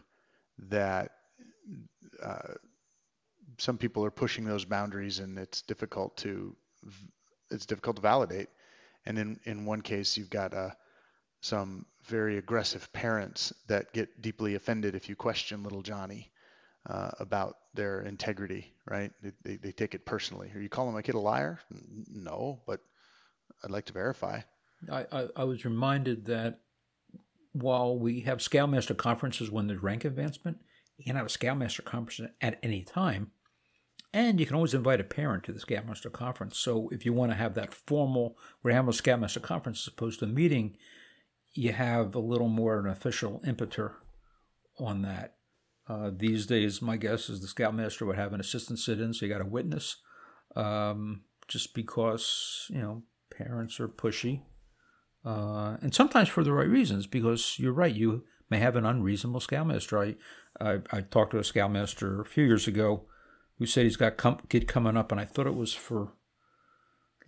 that 0.68 1.12
uh, 2.23 2.55
some 3.59 3.79
people 3.79 4.05
are 4.05 4.11
pushing 4.11 4.44
those 4.44 4.64
boundaries 4.64 5.18
and 5.18 5.38
it's 5.38 5.62
difficult 5.62 6.16
to 6.18 6.57
it's 7.51 7.66
difficult 7.66 7.96
to 7.96 8.03
validate. 8.03 8.49
And 9.07 9.18
in 9.18 9.40
in 9.44 9.64
one 9.64 9.81
case, 9.83 10.16
you've 10.16 10.31
got 10.31 10.55
uh, 10.55 10.70
some 11.40 11.87
very 12.05 12.38
aggressive 12.38 12.92
parents 12.92 13.53
that 13.66 13.92
get 13.92 14.20
deeply 14.20 14.55
offended 14.55 14.94
if 14.94 15.09
you 15.09 15.16
question 15.16 15.62
little 15.62 15.83
Johnny 15.83 16.31
uh, 16.87 17.11
about 17.18 17.57
their 17.75 18.03
integrity, 18.03 18.73
right? 18.88 19.12
They, 19.23 19.33
they, 19.42 19.57
they 19.57 19.73
take 19.73 19.94
it 19.94 20.05
personally. 20.05 20.51
Are 20.55 20.61
you 20.61 20.68
calling 20.68 20.94
my 20.94 21.03
kid 21.03 21.14
a 21.14 21.20
liar? 21.20 21.61
No, 22.11 22.61
but 22.66 22.81
I'd 23.62 23.70
like 23.70 23.87
to 23.87 23.92
verify. 23.92 24.40
I, 24.90 25.07
I, 25.12 25.29
I 25.37 25.44
was 25.44 25.64
reminded 25.64 26.27
that 26.27 26.61
while 27.52 27.98
we 27.98 28.20
have 28.20 28.42
Scoutmaster 28.42 28.94
conferences 28.94 29.50
when 29.50 29.66
there's 29.66 29.82
rank 29.82 30.04
advancement, 30.04 30.58
you 30.96 31.04
can 31.04 31.16
have 31.16 31.26
a 31.26 31.30
Scoutmaster 31.30 31.82
conference 31.82 32.32
at 32.40 32.58
any 32.62 32.82
time. 32.82 33.32
And 34.12 34.40
you 34.40 34.46
can 34.46 34.56
always 34.56 34.74
invite 34.74 35.00
a 35.00 35.04
parent 35.04 35.44
to 35.44 35.52
the 35.52 35.60
Scoutmaster 35.60 36.10
conference. 36.10 36.58
So 36.58 36.88
if 36.90 37.04
you 37.04 37.12
want 37.12 37.30
to 37.32 37.36
have 37.36 37.54
that 37.54 37.72
formal, 37.72 38.36
we're 38.62 38.72
having 38.72 38.90
a 38.90 38.92
Scoutmaster 38.92 39.40
conference 39.40 39.82
as 39.82 39.92
opposed 39.92 40.18
to 40.18 40.24
a 40.24 40.28
meeting, 40.28 40.76
you 41.52 41.72
have 41.72 42.14
a 42.14 42.20
little 42.20 42.48
more 42.48 42.78
of 42.78 42.84
an 42.84 42.90
official 42.90 43.40
impetus 43.46 43.92
on 44.78 45.02
that. 45.02 45.36
Uh, 45.88 46.10
these 46.14 46.46
days, 46.46 46.80
my 46.80 46.96
guess 46.96 47.28
is 47.28 47.40
the 47.40 47.48
Scoutmaster 47.48 48.06
would 48.06 48.16
have 48.16 48.32
an 48.32 48.40
assistant 48.40 48.78
sit 48.78 49.00
in, 49.00 49.12
so 49.12 49.26
you 49.26 49.32
got 49.32 49.40
a 49.40 49.46
witness. 49.46 49.96
Um, 50.54 51.22
just 51.48 51.74
because, 51.74 52.66
you 52.68 52.80
know, 52.80 53.02
parents 53.30 53.80
are 53.80 53.88
pushy 53.88 54.42
uh, 55.24 55.76
and 55.83 55.94
sometimes 55.94 56.28
for 56.28 56.42
the 56.42 56.52
right 56.52 56.68
reasons, 56.68 57.06
because 57.06 57.59
you're 57.59 57.72
right, 57.72 57.94
you 57.94 58.24
may 58.48 58.59
have 58.59 58.76
an 58.76 58.87
unreasonable 58.87 59.40
scoutmaster. 59.40 59.98
I, 59.98 60.16
I, 60.61 60.78
I 60.90 61.00
talked 61.02 61.33
to 61.33 61.38
a 61.38 61.44
scoutmaster 61.44 62.20
a 62.20 62.26
few 62.26 62.44
years 62.44 62.66
ago 62.66 63.06
who 63.59 63.66
said 63.66 63.85
he's 63.85 63.96
got 63.96 64.16
com- 64.16 64.40
kid 64.48 64.66
coming 64.66 64.96
up, 64.96 65.12
and 65.12 65.20
I 65.20 65.24
thought 65.24 65.46
it 65.46 65.54
was 65.54 65.74
for 65.74 66.14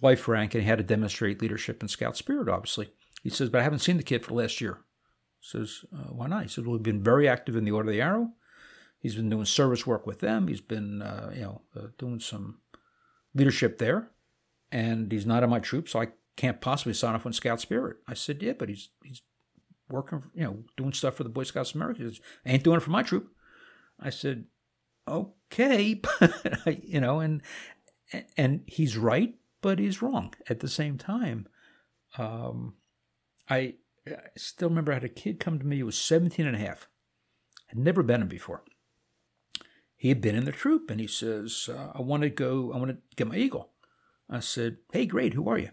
life 0.01 0.27
rank, 0.27 0.55
and 0.55 0.63
he 0.63 0.69
had 0.69 0.79
to 0.79 0.85
demonstrate 0.85 1.43
leadership 1.43 1.81
and 1.81 1.91
scout 1.91 2.17
spirit, 2.17 2.49
obviously. 2.49 2.93
He 3.23 3.31
says, 3.31 3.51
but 3.51 3.61
I 3.61 3.65
haven't 3.65 3.81
seen 3.81 3.99
the 3.99 4.03
kid 4.03 4.25
for 4.25 4.35
last 4.35 4.61
year. 4.61 4.81
says, 5.41 5.85
uh, 5.95 6.09
why 6.09 6.27
not? 6.27 6.43
He 6.43 6.49
said, 6.49 6.67
well, 6.67 6.73
we've 6.73 6.83
been 6.83 7.03
very 7.03 7.29
active 7.29 7.55
in 7.55 7.65
the 7.65 7.71
Order 7.71 7.91
of 7.91 7.95
the 7.95 8.01
Arrow. 8.01 8.31
He's 8.99 9.15
been 9.15 9.31
doing 9.31 9.45
service 9.45 9.87
work 9.87 10.07
with 10.07 10.21
them. 10.21 10.49
He's 10.49 10.61
been, 10.61 11.03
uh, 11.03 11.33
you 11.35 11.43
know, 11.43 11.63
uh, 11.77 11.87
doing 11.99 12.21
some 12.21 12.61
leadership 13.35 13.79
there, 13.79 14.11
and 14.71 15.13
he's 15.13 15.27
not 15.27 15.43
in 15.43 15.51
my 15.51 15.59
troop, 15.59 15.89
so 15.89 16.01
I 16.01 16.09
can't 16.37 16.61
possibly 16.61 16.95
sign 16.95 17.15
off 17.15 17.27
on 17.27 17.33
Scout 17.33 17.61
Spirit. 17.61 17.99
I 18.09 18.15
said, 18.15 18.43
yeah, 18.43 18.53
but 18.59 18.69
he's 18.69 18.91
he's 19.05 19.23
working, 19.89 20.23
you 20.35 20.45
know, 20.45 20.65
doing 20.77 20.93
stuff 20.93 21.17
for 21.17 21.25
the 21.25 21.29
Boy 21.29 21.45
Scouts 21.45 21.71
of 21.71 21.77
America. 21.77 22.03
He 22.03 22.09
says, 22.09 22.21
ain't 22.47 22.65
doing 22.65 22.79
it 22.79 22.83
for 22.83 22.91
my 22.91 23.03
troop. 23.03 23.31
I 24.01 24.11
said, 24.11 24.47
okay, 25.07 25.95
but 26.21 26.85
you 26.85 27.01
know, 27.01 27.21
and 27.21 27.43
and 28.37 28.63
he's 28.67 28.97
right, 28.97 29.35
but 29.61 29.79
he's 29.79 30.03
wrong 30.03 30.35
at 30.49 30.61
the 30.61 30.69
same 30.69 30.99
time. 30.99 31.47
Um, 32.19 32.75
I, 33.49 33.75
I 34.07 34.17
still 34.37 34.69
remember 34.69 34.93
I 34.93 34.97
had 34.97 35.05
a 35.05 35.09
kid 35.09 35.41
come 35.41 35.59
to 35.59 35.67
me 35.67 35.79
who 35.79 35.87
was 35.87 35.97
17 35.99 36.47
and 36.47 36.57
a 36.57 36.59
half. 36.59 36.89
Had 37.69 37.79
never 37.79 38.03
been 38.03 38.23
in 38.23 38.29
before. 38.29 38.65
He 39.97 40.09
had 40.09 40.21
been 40.21 40.35
in 40.35 40.45
the 40.45 40.53
troop, 40.53 40.91
and 40.91 41.01
he 41.01 41.07
says, 41.07 41.71
uh, 41.73 41.93
"I 41.95 42.03
want 42.03 42.25
to 42.25 42.29
go. 42.29 42.73
I 42.73 42.77
want 42.77 42.91
to 42.91 42.99
get 43.17 43.29
my 43.29 43.37
eagle." 43.37 43.71
I 44.29 44.41
said, 44.41 44.79
"Hey, 44.93 45.07
great. 45.07 45.35
Who 45.35 45.49
are 45.49 45.59
you?" 45.59 45.71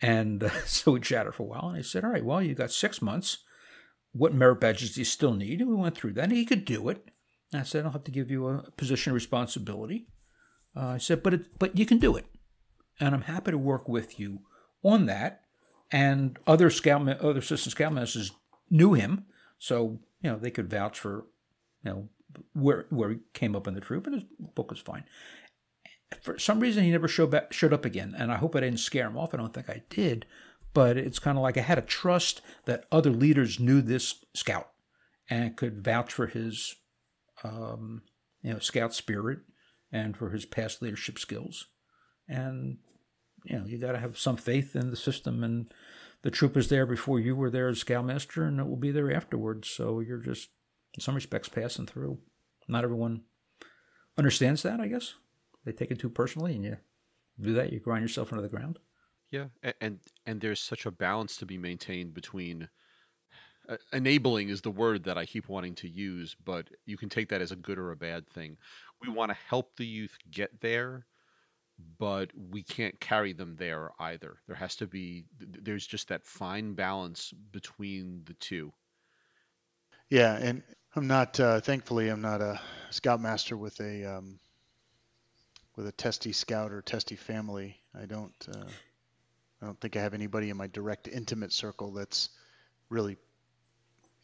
And 0.00 0.42
uh, 0.42 0.50
so 0.66 0.92
we 0.92 1.00
chatted 1.00 1.34
for 1.34 1.44
a 1.44 1.46
while, 1.46 1.68
and 1.68 1.78
I 1.78 1.82
said, 1.82 2.04
"All 2.04 2.10
right, 2.10 2.24
well, 2.24 2.42
you 2.42 2.54
got 2.54 2.70
six 2.70 3.00
months. 3.02 3.38
What 4.12 4.34
merit 4.34 4.60
badges 4.60 4.94
do 4.94 5.00
you 5.00 5.04
still 5.04 5.34
need?" 5.34 5.60
And 5.60 5.70
we 5.70 5.76
went 5.76 5.96
through 5.96 6.12
that. 6.14 6.24
And 6.24 6.32
he 6.32 6.44
could 6.44 6.64
do 6.64 6.88
it. 6.88 7.08
And 7.52 7.60
I 7.60 7.64
said, 7.64 7.84
"I'll 7.84 7.92
have 7.92 8.04
to 8.04 8.10
give 8.10 8.30
you 8.30 8.46
a 8.48 8.70
position 8.72 9.10
of 9.10 9.14
responsibility." 9.14 10.08
Uh, 10.76 10.86
I 10.86 10.98
said, 10.98 11.22
"But 11.22 11.34
it, 11.34 11.58
but 11.58 11.78
you 11.78 11.86
can 11.86 11.98
do 11.98 12.16
it, 12.16 12.26
and 13.00 13.14
I'm 13.14 13.22
happy 13.22 13.50
to 13.50 13.58
work 13.58 13.88
with 13.88 14.18
you 14.18 14.40
on 14.82 15.06
that." 15.06 15.42
And 15.92 16.38
other 16.46 16.70
scout, 16.70 17.06
other 17.08 17.38
assistant 17.38 17.76
scoutmasters 17.76 18.32
knew 18.70 18.94
him, 18.94 19.26
so 19.58 20.00
you 20.22 20.30
know 20.30 20.38
they 20.38 20.50
could 20.50 20.70
vouch 20.70 20.98
for, 20.98 21.26
you 21.84 21.90
know, 21.90 22.08
where 22.52 22.86
where 22.90 23.10
he 23.10 23.18
came 23.32 23.54
up 23.54 23.68
in 23.68 23.74
the 23.74 23.80
troop, 23.80 24.06
and 24.06 24.16
his 24.16 24.24
book 24.54 24.70
was 24.70 24.80
fine 24.80 25.04
for 26.22 26.38
some 26.38 26.60
reason 26.60 26.84
he 26.84 26.90
never 26.90 27.08
showed 27.08 27.30
back, 27.30 27.52
showed 27.52 27.72
up 27.72 27.84
again, 27.84 28.14
and 28.16 28.32
I 28.32 28.36
hope 28.36 28.54
I 28.54 28.60
didn't 28.60 28.80
scare 28.80 29.06
him 29.06 29.16
off. 29.16 29.34
I 29.34 29.36
don't 29.36 29.52
think 29.52 29.70
I 29.70 29.82
did, 29.90 30.26
but 30.72 30.96
it's 30.96 31.18
kind 31.18 31.38
of 31.38 31.42
like 31.42 31.56
I 31.56 31.62
had 31.62 31.76
to 31.76 31.82
trust 31.82 32.40
that 32.64 32.86
other 32.90 33.10
leaders 33.10 33.60
knew 33.60 33.80
this 33.80 34.24
scout 34.34 34.70
and 35.28 35.56
could 35.56 35.82
vouch 35.82 36.12
for 36.12 36.26
his, 36.26 36.76
um, 37.42 38.02
you 38.42 38.52
know, 38.52 38.58
scout 38.58 38.94
spirit 38.94 39.40
and 39.92 40.16
for 40.16 40.30
his 40.30 40.44
past 40.44 40.82
leadership 40.82 41.18
skills, 41.18 41.66
and 42.28 42.78
you 43.44 43.58
know 43.58 43.64
you 43.66 43.78
got 43.78 43.92
to 43.92 43.98
have 43.98 44.18
some 44.18 44.36
faith 44.36 44.74
in 44.74 44.90
the 44.90 44.96
system 44.96 45.44
and 45.44 45.72
the 46.22 46.30
troop 46.30 46.56
is 46.56 46.70
there 46.70 46.86
before 46.86 47.20
you 47.20 47.36
were 47.36 47.50
there 47.50 47.68
as 47.68 47.80
scoutmaster, 47.80 48.44
and 48.44 48.58
it 48.58 48.66
will 48.66 48.76
be 48.76 48.90
there 48.90 49.14
afterwards. 49.14 49.68
So 49.68 50.00
you're 50.00 50.22
just, 50.22 50.48
in 50.94 51.02
some 51.02 51.14
respects, 51.14 51.50
passing 51.50 51.84
through. 51.84 52.16
Not 52.66 52.82
everyone 52.82 53.24
understands 54.16 54.62
that, 54.62 54.80
I 54.80 54.88
guess 54.88 55.12
they 55.64 55.72
take 55.72 55.90
it 55.90 55.98
too 55.98 56.10
personally, 56.10 56.54
and 56.54 56.64
you 56.64 56.76
do 57.40 57.54
that, 57.54 57.72
you 57.72 57.80
grind 57.80 58.02
yourself 58.02 58.30
into 58.30 58.42
the 58.42 58.48
ground. 58.48 58.78
Yeah, 59.30 59.46
a- 59.62 59.82
and 59.82 60.00
and 60.26 60.40
there's 60.40 60.60
such 60.60 60.86
a 60.86 60.90
balance 60.90 61.36
to 61.36 61.46
be 61.46 61.58
maintained 61.58 62.14
between 62.14 62.68
uh, 63.68 63.76
enabling 63.92 64.48
is 64.50 64.60
the 64.60 64.70
word 64.70 65.04
that 65.04 65.18
I 65.18 65.26
keep 65.26 65.48
wanting 65.48 65.74
to 65.76 65.88
use, 65.88 66.36
but 66.44 66.68
you 66.86 66.96
can 66.96 67.08
take 67.08 67.28
that 67.30 67.40
as 67.40 67.52
a 67.52 67.56
good 67.56 67.78
or 67.78 67.90
a 67.90 67.96
bad 67.96 68.28
thing. 68.28 68.56
we 69.00 69.08
want 69.08 69.30
to 69.30 69.38
help 69.48 69.76
the 69.76 69.86
youth 69.86 70.16
get 70.30 70.60
there, 70.60 71.06
but 71.98 72.30
we 72.36 72.62
can't 72.62 72.98
carry 73.00 73.32
them 73.32 73.56
there 73.56 73.90
either. 73.98 74.38
There 74.46 74.56
has 74.56 74.76
to 74.76 74.86
be 74.86 75.24
there's 75.40 75.86
just 75.86 76.08
that 76.08 76.26
fine 76.26 76.74
balance 76.74 77.32
between 77.52 78.22
the 78.24 78.34
two. 78.34 78.72
Yeah, 80.10 80.36
and 80.36 80.62
I'm 80.94 81.06
not. 81.06 81.38
Uh, 81.40 81.60
thankfully, 81.60 82.08
I'm 82.08 82.20
not 82.20 82.40
a 82.40 82.60
scoutmaster 82.90 83.56
with 83.56 83.80
a 83.80 84.04
um, 84.04 84.38
with 85.76 85.86
a 85.86 85.92
testy 85.92 86.32
scout 86.32 86.72
or 86.72 86.82
testy 86.82 87.16
family. 87.16 87.80
I 88.00 88.06
don't. 88.06 88.34
Uh, 88.48 88.68
I 89.62 89.66
don't 89.66 89.80
think 89.80 89.96
I 89.96 90.00
have 90.00 90.14
anybody 90.14 90.50
in 90.50 90.56
my 90.56 90.66
direct 90.66 91.08
intimate 91.08 91.52
circle 91.52 91.92
that's 91.92 92.28
really 92.90 93.16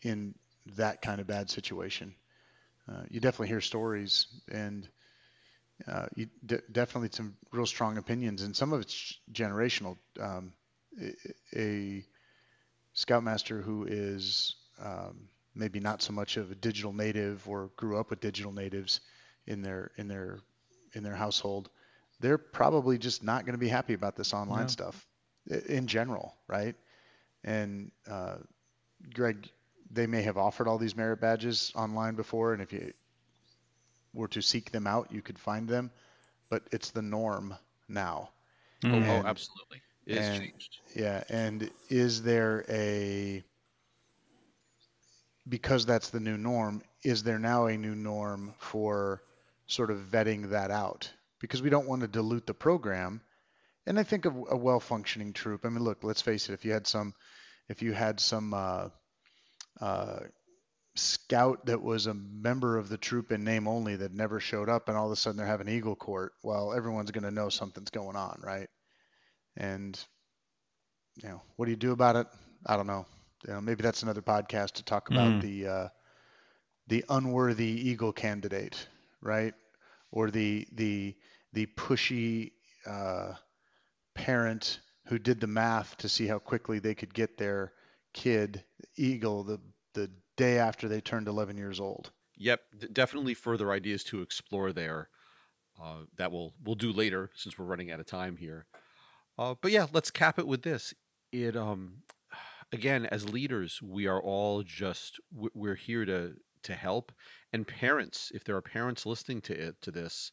in 0.02 0.34
that 0.76 1.00
kind 1.00 1.20
of 1.20 1.26
bad 1.26 1.48
situation. 1.48 2.14
Uh, 2.88 3.02
you 3.08 3.20
definitely 3.20 3.48
hear 3.48 3.60
stories, 3.60 4.26
and 4.50 4.86
uh, 5.88 6.06
you 6.14 6.28
de- 6.44 6.62
definitely 6.72 7.08
some 7.12 7.36
real 7.52 7.66
strong 7.66 7.96
opinions, 7.96 8.42
and 8.42 8.54
some 8.54 8.72
of 8.72 8.80
it's 8.80 9.18
generational. 9.32 9.96
Um, 10.20 10.52
a, 11.00 11.14
a 11.56 12.04
scoutmaster 12.92 13.62
who 13.62 13.84
is 13.84 14.56
um, 14.82 15.28
maybe 15.54 15.80
not 15.80 16.02
so 16.02 16.12
much 16.12 16.36
of 16.36 16.50
a 16.50 16.54
digital 16.54 16.92
native 16.92 17.48
or 17.48 17.70
grew 17.76 17.98
up 17.98 18.10
with 18.10 18.20
digital 18.20 18.52
natives 18.52 19.00
in 19.46 19.62
their 19.62 19.90
in 19.96 20.08
their 20.08 20.40
in 20.92 21.02
their 21.02 21.14
household, 21.14 21.70
they're 22.20 22.38
probably 22.38 22.98
just 22.98 23.22
not 23.22 23.44
going 23.44 23.54
to 23.54 23.58
be 23.58 23.68
happy 23.68 23.94
about 23.94 24.16
this 24.16 24.34
online 24.34 24.68
stuff 24.68 25.06
in 25.68 25.86
general, 25.86 26.34
right? 26.46 26.74
And 27.44 27.90
uh, 28.08 28.36
Greg, 29.14 29.50
they 29.90 30.06
may 30.06 30.22
have 30.22 30.36
offered 30.36 30.68
all 30.68 30.78
these 30.78 30.96
merit 30.96 31.20
badges 31.20 31.72
online 31.74 32.14
before, 32.14 32.52
and 32.52 32.62
if 32.62 32.72
you 32.72 32.92
were 34.12 34.28
to 34.28 34.42
seek 34.42 34.70
them 34.70 34.86
out, 34.86 35.10
you 35.10 35.22
could 35.22 35.38
find 35.38 35.68
them, 35.68 35.90
but 36.48 36.62
it's 36.72 36.90
the 36.90 37.02
norm 37.02 37.54
now. 37.88 38.30
Mm. 38.84 38.94
And, 38.94 39.04
oh, 39.04 39.28
absolutely. 39.28 39.80
It 40.06 40.18
has 40.18 40.38
changed. 40.38 40.78
Yeah, 40.94 41.22
and 41.28 41.70
is 41.88 42.22
there 42.22 42.64
a 42.68 43.44
because 45.48 45.86
that's 45.86 46.10
the 46.10 46.20
new 46.20 46.36
norm, 46.36 46.82
is 47.02 47.22
there 47.22 47.38
now 47.38 47.66
a 47.66 47.76
new 47.76 47.94
norm 47.94 48.54
for 48.58 49.22
sort 49.70 49.90
of 49.90 49.98
vetting 49.98 50.50
that 50.50 50.70
out? 50.70 51.10
Because 51.40 51.62
we 51.62 51.70
don't 51.70 51.88
want 51.88 52.02
to 52.02 52.08
dilute 52.08 52.46
the 52.46 52.54
program. 52.54 53.20
And 53.86 53.98
I 53.98 54.02
think 54.02 54.24
of 54.24 54.34
a 54.50 54.56
well-functioning 54.56 55.32
troop. 55.32 55.64
I 55.64 55.68
mean, 55.68 55.82
look, 55.82 56.04
let's 56.04 56.22
face 56.22 56.48
it. 56.48 56.52
If 56.52 56.64
you 56.64 56.72
had 56.72 56.86
some, 56.86 57.14
if 57.68 57.82
you 57.82 57.92
had 57.92 58.20
some 58.20 58.52
uh, 58.52 58.88
uh, 59.80 60.20
scout 60.96 61.66
that 61.66 61.82
was 61.82 62.06
a 62.06 62.14
member 62.14 62.76
of 62.76 62.88
the 62.88 62.98
troop 62.98 63.32
in 63.32 63.42
name 63.42 63.66
only 63.66 63.96
that 63.96 64.12
never 64.12 64.38
showed 64.38 64.68
up, 64.68 64.88
and 64.88 64.98
all 64.98 65.06
of 65.06 65.12
a 65.12 65.16
sudden 65.16 65.38
they're 65.38 65.46
having 65.46 65.68
Eagle 65.68 65.96
Court, 65.96 66.32
well, 66.42 66.74
everyone's 66.74 67.10
going 67.10 67.24
to 67.24 67.30
know 67.30 67.48
something's 67.48 67.90
going 67.90 68.16
on, 68.16 68.40
right? 68.42 68.68
And 69.56 69.98
you 71.16 71.28
know, 71.28 71.42
what 71.56 71.64
do 71.64 71.70
you 71.70 71.76
do 71.76 71.92
about 71.92 72.16
it? 72.16 72.26
I 72.66 72.76
don't 72.76 72.86
know 72.86 73.06
you 73.46 73.52
know, 73.54 73.60
maybe 73.60 73.82
that's 73.82 74.02
another 74.02 74.22
podcast 74.22 74.72
to 74.72 74.84
talk 74.84 75.10
about 75.10 75.32
mm. 75.32 75.40
the 75.40 75.66
uh, 75.66 75.88
the 76.88 77.04
unworthy 77.08 77.88
eagle 77.88 78.12
candidate, 78.12 78.86
right? 79.20 79.54
Or 80.12 80.30
the 80.30 80.66
the 80.72 81.16
the 81.52 81.66
pushy 81.66 82.52
uh, 82.86 83.34
parent 84.14 84.80
who 85.06 85.18
did 85.18 85.40
the 85.40 85.46
math 85.46 85.96
to 85.98 86.08
see 86.08 86.26
how 86.26 86.38
quickly 86.38 86.78
they 86.78 86.94
could 86.94 87.12
get 87.14 87.36
their 87.36 87.72
kid 88.12 88.64
eagle 88.96 89.44
the 89.44 89.60
the 89.94 90.10
day 90.36 90.58
after 90.58 90.88
they 90.88 91.00
turned 91.00 91.28
11 91.28 91.56
years 91.56 91.80
old. 91.80 92.10
Yep, 92.36 92.60
definitely 92.92 93.34
further 93.34 93.70
ideas 93.70 94.04
to 94.04 94.22
explore 94.22 94.72
there. 94.72 95.08
Uh, 95.82 96.04
that 96.16 96.30
we'll 96.30 96.52
we'll 96.64 96.74
do 96.74 96.92
later 96.92 97.30
since 97.34 97.58
we're 97.58 97.64
running 97.64 97.90
out 97.90 98.00
of 98.00 98.06
time 98.06 98.36
here. 98.36 98.66
Uh, 99.38 99.54
but 99.60 99.70
yeah, 99.70 99.86
let's 99.92 100.10
cap 100.10 100.38
it 100.38 100.46
with 100.46 100.62
this. 100.62 100.92
It 101.32 101.56
um 101.56 102.02
again, 102.72 103.06
as 103.06 103.28
leaders, 103.28 103.80
we 103.82 104.06
are 104.06 104.20
all 104.20 104.62
just 104.62 105.18
we're 105.32 105.74
here 105.74 106.04
to 106.04 106.34
to 106.64 106.74
help. 106.74 107.12
And 107.52 107.66
parents, 107.66 108.30
if 108.34 108.44
there 108.44 108.56
are 108.56 108.62
parents 108.62 109.06
listening 109.06 109.40
to 109.42 109.68
it 109.68 109.76
to 109.82 109.90
this, 109.90 110.32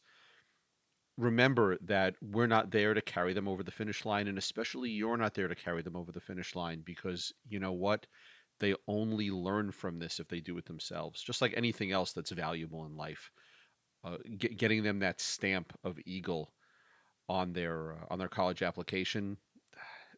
remember 1.16 1.78
that 1.82 2.14
we're 2.22 2.46
not 2.46 2.70
there 2.70 2.94
to 2.94 3.00
carry 3.00 3.32
them 3.32 3.48
over 3.48 3.62
the 3.62 3.70
finish 3.70 4.04
line, 4.04 4.28
and 4.28 4.38
especially 4.38 4.90
you're 4.90 5.16
not 5.16 5.34
there 5.34 5.48
to 5.48 5.54
carry 5.54 5.82
them 5.82 5.96
over 5.96 6.12
the 6.12 6.20
finish 6.20 6.54
line 6.54 6.82
because 6.84 7.32
you 7.48 7.58
know 7.58 7.72
what? 7.72 8.06
They 8.60 8.74
only 8.88 9.30
learn 9.30 9.70
from 9.70 9.98
this 9.98 10.20
if 10.20 10.28
they 10.28 10.40
do 10.40 10.58
it 10.58 10.66
themselves. 10.66 11.22
Just 11.22 11.40
like 11.40 11.54
anything 11.56 11.92
else 11.92 12.12
that's 12.12 12.30
valuable 12.30 12.86
in 12.86 12.96
life, 12.96 13.30
uh, 14.04 14.16
get, 14.36 14.56
getting 14.56 14.82
them 14.82 15.00
that 15.00 15.20
stamp 15.20 15.72
of 15.84 15.98
eagle 16.06 16.52
on 17.28 17.52
their 17.52 17.92
uh, 17.92 18.04
on 18.10 18.18
their 18.18 18.28
college 18.28 18.62
application 18.62 19.36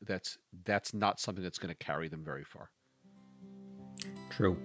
that's 0.02 0.38
that's 0.64 0.94
not 0.94 1.20
something 1.20 1.42
that's 1.42 1.58
going 1.58 1.74
to 1.74 1.84
carry 1.84 2.08
them 2.08 2.24
very 2.24 2.44
far. 2.44 2.70
True. 4.30 4.56